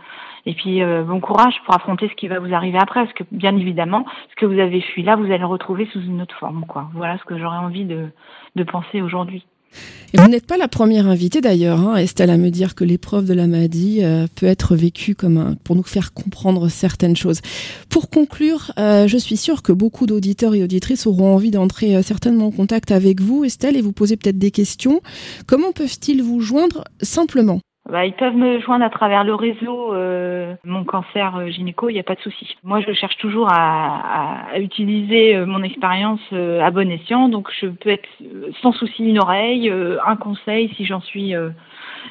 et 0.46 0.54
puis 0.54 0.82
euh, 0.82 1.02
bon 1.02 1.20
courage 1.20 1.60
pour 1.64 1.74
affronter 1.74 2.08
ce 2.08 2.14
qui 2.14 2.28
va 2.28 2.40
vous 2.40 2.52
arriver 2.54 2.78
après 2.78 3.04
parce 3.04 3.14
que 3.14 3.24
bien 3.30 3.56
évidemment, 3.56 4.06
ce 4.30 4.36
que 4.36 4.46
vous 4.46 4.58
avez 4.58 4.80
fui 4.80 5.02
là, 5.02 5.16
vous 5.16 5.26
allez 5.26 5.38
le 5.38 5.46
retrouver 5.46 5.86
sous 5.92 6.00
une 6.00 6.22
autre 6.22 6.36
forme 6.38 6.64
quoi. 6.66 6.88
Voilà 6.94 7.18
ce 7.18 7.24
que 7.24 7.38
j'aurais 7.38 7.58
envie 7.58 7.84
de 7.84 8.08
de 8.56 8.64
penser 8.64 9.02
aujourd'hui. 9.02 9.44
Et 10.12 10.20
vous 10.20 10.28
n'êtes 10.28 10.46
pas 10.46 10.56
la 10.56 10.68
première 10.68 11.08
invitée 11.08 11.40
d'ailleurs, 11.40 11.80
hein, 11.80 11.96
Estelle, 11.96 12.30
à 12.30 12.37
me 12.37 12.50
dire 12.50 12.76
que 12.76 12.84
l'épreuve 12.84 13.26
de 13.26 13.34
la 13.34 13.48
maladie 13.48 13.98
euh, 14.02 14.26
peut 14.37 14.46
être 14.46 14.76
vécue 14.76 15.16
comme 15.16 15.38
un, 15.38 15.56
pour 15.64 15.74
nous 15.74 15.82
faire 15.82 16.12
comprendre 16.12 16.68
certaines 16.68 17.16
choses. 17.16 17.40
Pour 17.88 18.10
conclure, 18.10 18.72
euh, 18.78 19.08
je 19.08 19.18
suis 19.18 19.37
sûre 19.37 19.62
que 19.62 19.72
beaucoup 19.72 20.06
d'auditeurs 20.06 20.54
et 20.54 20.62
auditrices 20.62 21.08
auront 21.08 21.34
envie 21.34 21.50
d'entrer 21.50 21.96
euh, 21.96 22.02
certainement 22.02 22.46
en 22.46 22.50
contact 22.52 22.92
avec 22.92 23.20
vous, 23.20 23.44
Estelle, 23.44 23.76
et 23.76 23.80
vous 23.80 23.92
poser 23.92 24.16
peut-être 24.16 24.38
des 24.38 24.52
questions. 24.52 25.00
Comment 25.48 25.72
peuvent-ils 25.72 26.22
vous 26.22 26.40
joindre 26.40 26.84
simplement? 27.02 27.58
Bah, 27.88 28.06
ils 28.06 28.14
peuvent 28.14 28.36
me 28.36 28.60
joindre 28.60 28.84
à 28.84 28.90
travers 28.90 29.24
le 29.24 29.34
réseau 29.34 29.92
euh, 29.92 30.54
Mon 30.64 30.84
cancer 30.84 31.36
euh, 31.36 31.48
gynéco, 31.48 31.90
il 31.90 31.94
n'y 31.94 32.00
a 32.00 32.04
pas 32.04 32.14
de 32.14 32.20
souci. 32.20 32.56
Moi, 32.62 32.80
je 32.80 32.92
cherche 32.94 33.16
toujours 33.18 33.52
à, 33.52 34.52
à, 34.52 34.58
utiliser 34.58 35.36
euh, 35.36 35.44
mon 35.44 35.62
expérience 35.62 36.20
euh, 36.32 36.62
à 36.62 36.70
bon 36.70 36.90
escient, 36.90 37.28
donc 37.28 37.50
je 37.60 37.66
peux 37.66 37.90
être 37.90 38.08
sans 38.62 38.72
souci 38.72 39.04
une 39.04 39.18
oreille, 39.18 39.70
un 40.06 40.16
conseil 40.16 40.72
si 40.76 40.86
j'en 40.86 41.00
suis 41.00 41.34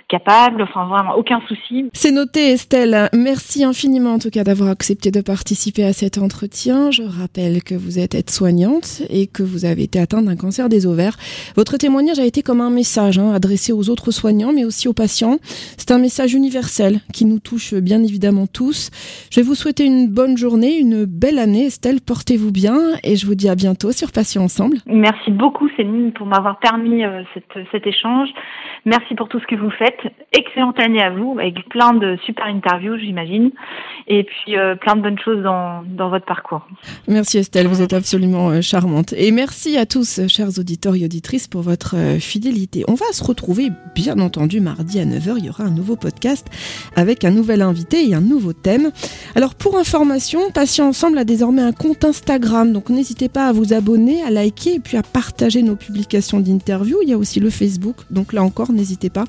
capable, 0.07 0.61
enfin 0.63 0.85
vraiment 0.85 1.15
aucun 1.15 1.41
souci. 1.47 1.89
C'est 1.93 2.11
noté 2.11 2.51
Estelle, 2.51 3.09
merci 3.13 3.63
infiniment 3.63 4.13
en 4.13 4.19
tout 4.19 4.29
cas 4.29 4.43
d'avoir 4.43 4.69
accepté 4.69 5.11
de 5.11 5.21
participer 5.21 5.83
à 5.83 5.93
cet 5.93 6.17
entretien. 6.17 6.91
Je 6.91 7.03
rappelle 7.03 7.63
que 7.63 7.75
vous 7.75 7.99
êtes 7.99 8.15
aide-soignante 8.15 9.01
et 9.09 9.27
que 9.27 9.43
vous 9.43 9.65
avez 9.65 9.83
été 9.83 9.99
atteinte 9.99 10.25
d'un 10.25 10.35
cancer 10.35 10.69
des 10.69 10.85
ovaires. 10.85 11.17
Votre 11.55 11.77
témoignage 11.77 12.19
a 12.19 12.25
été 12.25 12.41
comme 12.41 12.61
un 12.61 12.69
message 12.69 13.19
hein, 13.19 13.33
adressé 13.33 13.73
aux 13.73 13.89
autres 13.89 14.11
soignants 14.11 14.53
mais 14.53 14.65
aussi 14.65 14.87
aux 14.87 14.93
patients. 14.93 15.37
C'est 15.77 15.91
un 15.91 15.99
message 15.99 16.33
universel 16.33 16.99
qui 17.13 17.25
nous 17.25 17.39
touche 17.39 17.73
bien 17.73 18.03
évidemment 18.03 18.47
tous. 18.47 18.89
Je 19.31 19.39
vais 19.39 19.45
vous 19.45 19.55
souhaiter 19.55 19.85
une 19.85 20.07
bonne 20.07 20.37
journée, 20.37 20.77
une 20.77 21.05
belle 21.05 21.39
année 21.39 21.65
Estelle, 21.65 21.99
portez-vous 22.05 22.51
bien 22.51 22.77
et 23.03 23.15
je 23.15 23.25
vous 23.25 23.35
dis 23.35 23.49
à 23.49 23.55
bientôt 23.55 23.91
sur 23.91 24.11
Patients 24.11 24.43
Ensemble. 24.43 24.77
Merci 24.85 25.31
beaucoup 25.31 25.69
Céline 25.75 26.11
pour 26.13 26.25
m'avoir 26.25 26.59
permis 26.59 27.03
euh, 27.03 27.23
cette, 27.33 27.67
cet 27.71 27.87
échange. 27.87 28.29
Merci 28.85 29.15
pour 29.15 29.29
tout 29.29 29.39
ce 29.39 29.47
que 29.47 29.55
vous 29.55 29.71
faites. 29.71 29.82
Excellente 30.35 30.79
année 30.79 31.01
à 31.01 31.11
vous, 31.11 31.37
avec 31.39 31.69
plein 31.69 31.93
de 31.93 32.17
super 32.25 32.45
interviews, 32.45 32.97
j'imagine, 32.97 33.51
et 34.07 34.23
puis 34.23 34.57
euh, 34.57 34.75
plein 34.75 34.95
de 34.95 35.01
bonnes 35.01 35.19
choses 35.19 35.43
dans, 35.43 35.83
dans, 35.83 36.09
votre 36.09 36.25
parcours. 36.25 36.67
Merci 37.07 37.37
Estelle, 37.37 37.67
vous 37.67 37.81
êtes 37.81 37.93
absolument 37.93 38.49
euh, 38.49 38.61
charmante. 38.61 39.13
Et 39.13 39.31
merci 39.31 39.77
à 39.77 39.85
tous, 39.85 40.21
chers 40.27 40.57
auditeurs 40.57 40.95
et 40.95 41.05
auditrices, 41.05 41.47
pour 41.47 41.61
votre 41.61 41.95
euh, 41.95 42.19
fidélité. 42.19 42.83
On 42.87 42.95
va 42.95 43.05
se 43.11 43.23
retrouver, 43.23 43.69
bien 43.93 44.17
entendu, 44.19 44.59
mardi 44.59 44.99
à 44.99 45.05
9h. 45.05 45.35
Il 45.37 45.45
y 45.45 45.49
aura 45.49 45.65
un 45.65 45.71
nouveau 45.71 45.95
podcast 45.95 46.47
avec 46.95 47.25
un 47.25 47.31
nouvel 47.31 47.61
invité 47.61 48.09
et 48.09 48.15
un 48.15 48.21
nouveau 48.21 48.53
thème. 48.53 48.91
Alors, 49.35 49.53
pour 49.53 49.77
information, 49.77 50.49
Patient 50.51 50.87
Ensemble 50.87 51.19
a 51.19 51.25
désormais 51.25 51.61
un 51.61 51.73
compte 51.73 52.05
Instagram, 52.05 52.73
donc 52.73 52.89
n'hésitez 52.89 53.29
pas 53.29 53.47
à 53.47 53.51
vous 53.51 53.73
abonner, 53.73 54.23
à 54.23 54.31
liker 54.31 54.75
et 54.75 54.79
puis 54.79 54.97
à 54.97 55.03
partager 55.03 55.61
nos 55.61 55.75
publications 55.75 56.39
d'interviews. 56.39 56.99
Il 57.03 57.09
y 57.09 57.13
a 57.13 57.17
aussi 57.17 57.39
le 57.39 57.51
Facebook, 57.51 57.97
donc 58.09 58.33
là 58.33 58.43
encore, 58.43 58.71
n'hésitez 58.71 59.11
pas. 59.11 59.25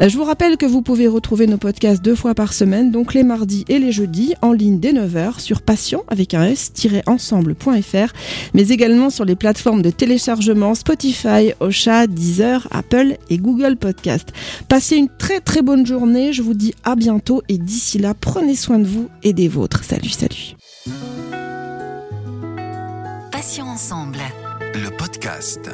Euh, 0.00 0.08
je 0.08 0.16
vous 0.16 0.24
rappelle 0.24 0.56
que 0.56 0.66
vous 0.66 0.82
pouvez 0.82 1.06
retrouver 1.06 1.46
nos 1.46 1.56
podcasts 1.56 2.02
deux 2.02 2.14
fois 2.14 2.34
par 2.34 2.52
semaine, 2.52 2.90
donc 2.90 3.14
les 3.14 3.22
mardis 3.22 3.64
et 3.68 3.78
les 3.78 3.92
jeudis, 3.92 4.34
en 4.42 4.52
ligne 4.52 4.78
dès 4.78 4.92
9h 4.92 5.40
sur 5.40 5.62
patient 5.62 6.02
avec 6.08 6.34
un 6.34 6.44
s-ensemble.fr, 6.44 8.12
mais 8.54 8.68
également 8.68 9.10
sur 9.10 9.24
les 9.24 9.36
plateformes 9.36 9.82
de 9.82 9.90
téléchargement 9.90 10.74
Spotify, 10.74 11.52
Ocha, 11.60 12.06
Deezer, 12.06 12.68
Apple 12.70 13.16
et 13.30 13.38
Google 13.38 13.76
Podcast. 13.76 14.32
Passez 14.68 14.96
une 14.96 15.08
très 15.18 15.40
très 15.40 15.62
bonne 15.62 15.86
journée. 15.86 16.32
Je 16.32 16.42
vous 16.42 16.54
dis 16.54 16.74
à 16.84 16.96
bientôt 16.96 17.42
et 17.48 17.58
d'ici 17.58 17.98
là, 17.98 18.14
prenez 18.14 18.56
soin 18.56 18.78
de 18.78 18.86
vous 18.86 19.08
et 19.22 19.32
des 19.32 19.48
vôtres. 19.48 19.84
Salut, 19.84 20.10
salut. 20.10 20.56
Passions 23.30 23.66
ensemble. 23.66 24.18
Le 24.74 24.96
podcast. 24.96 25.70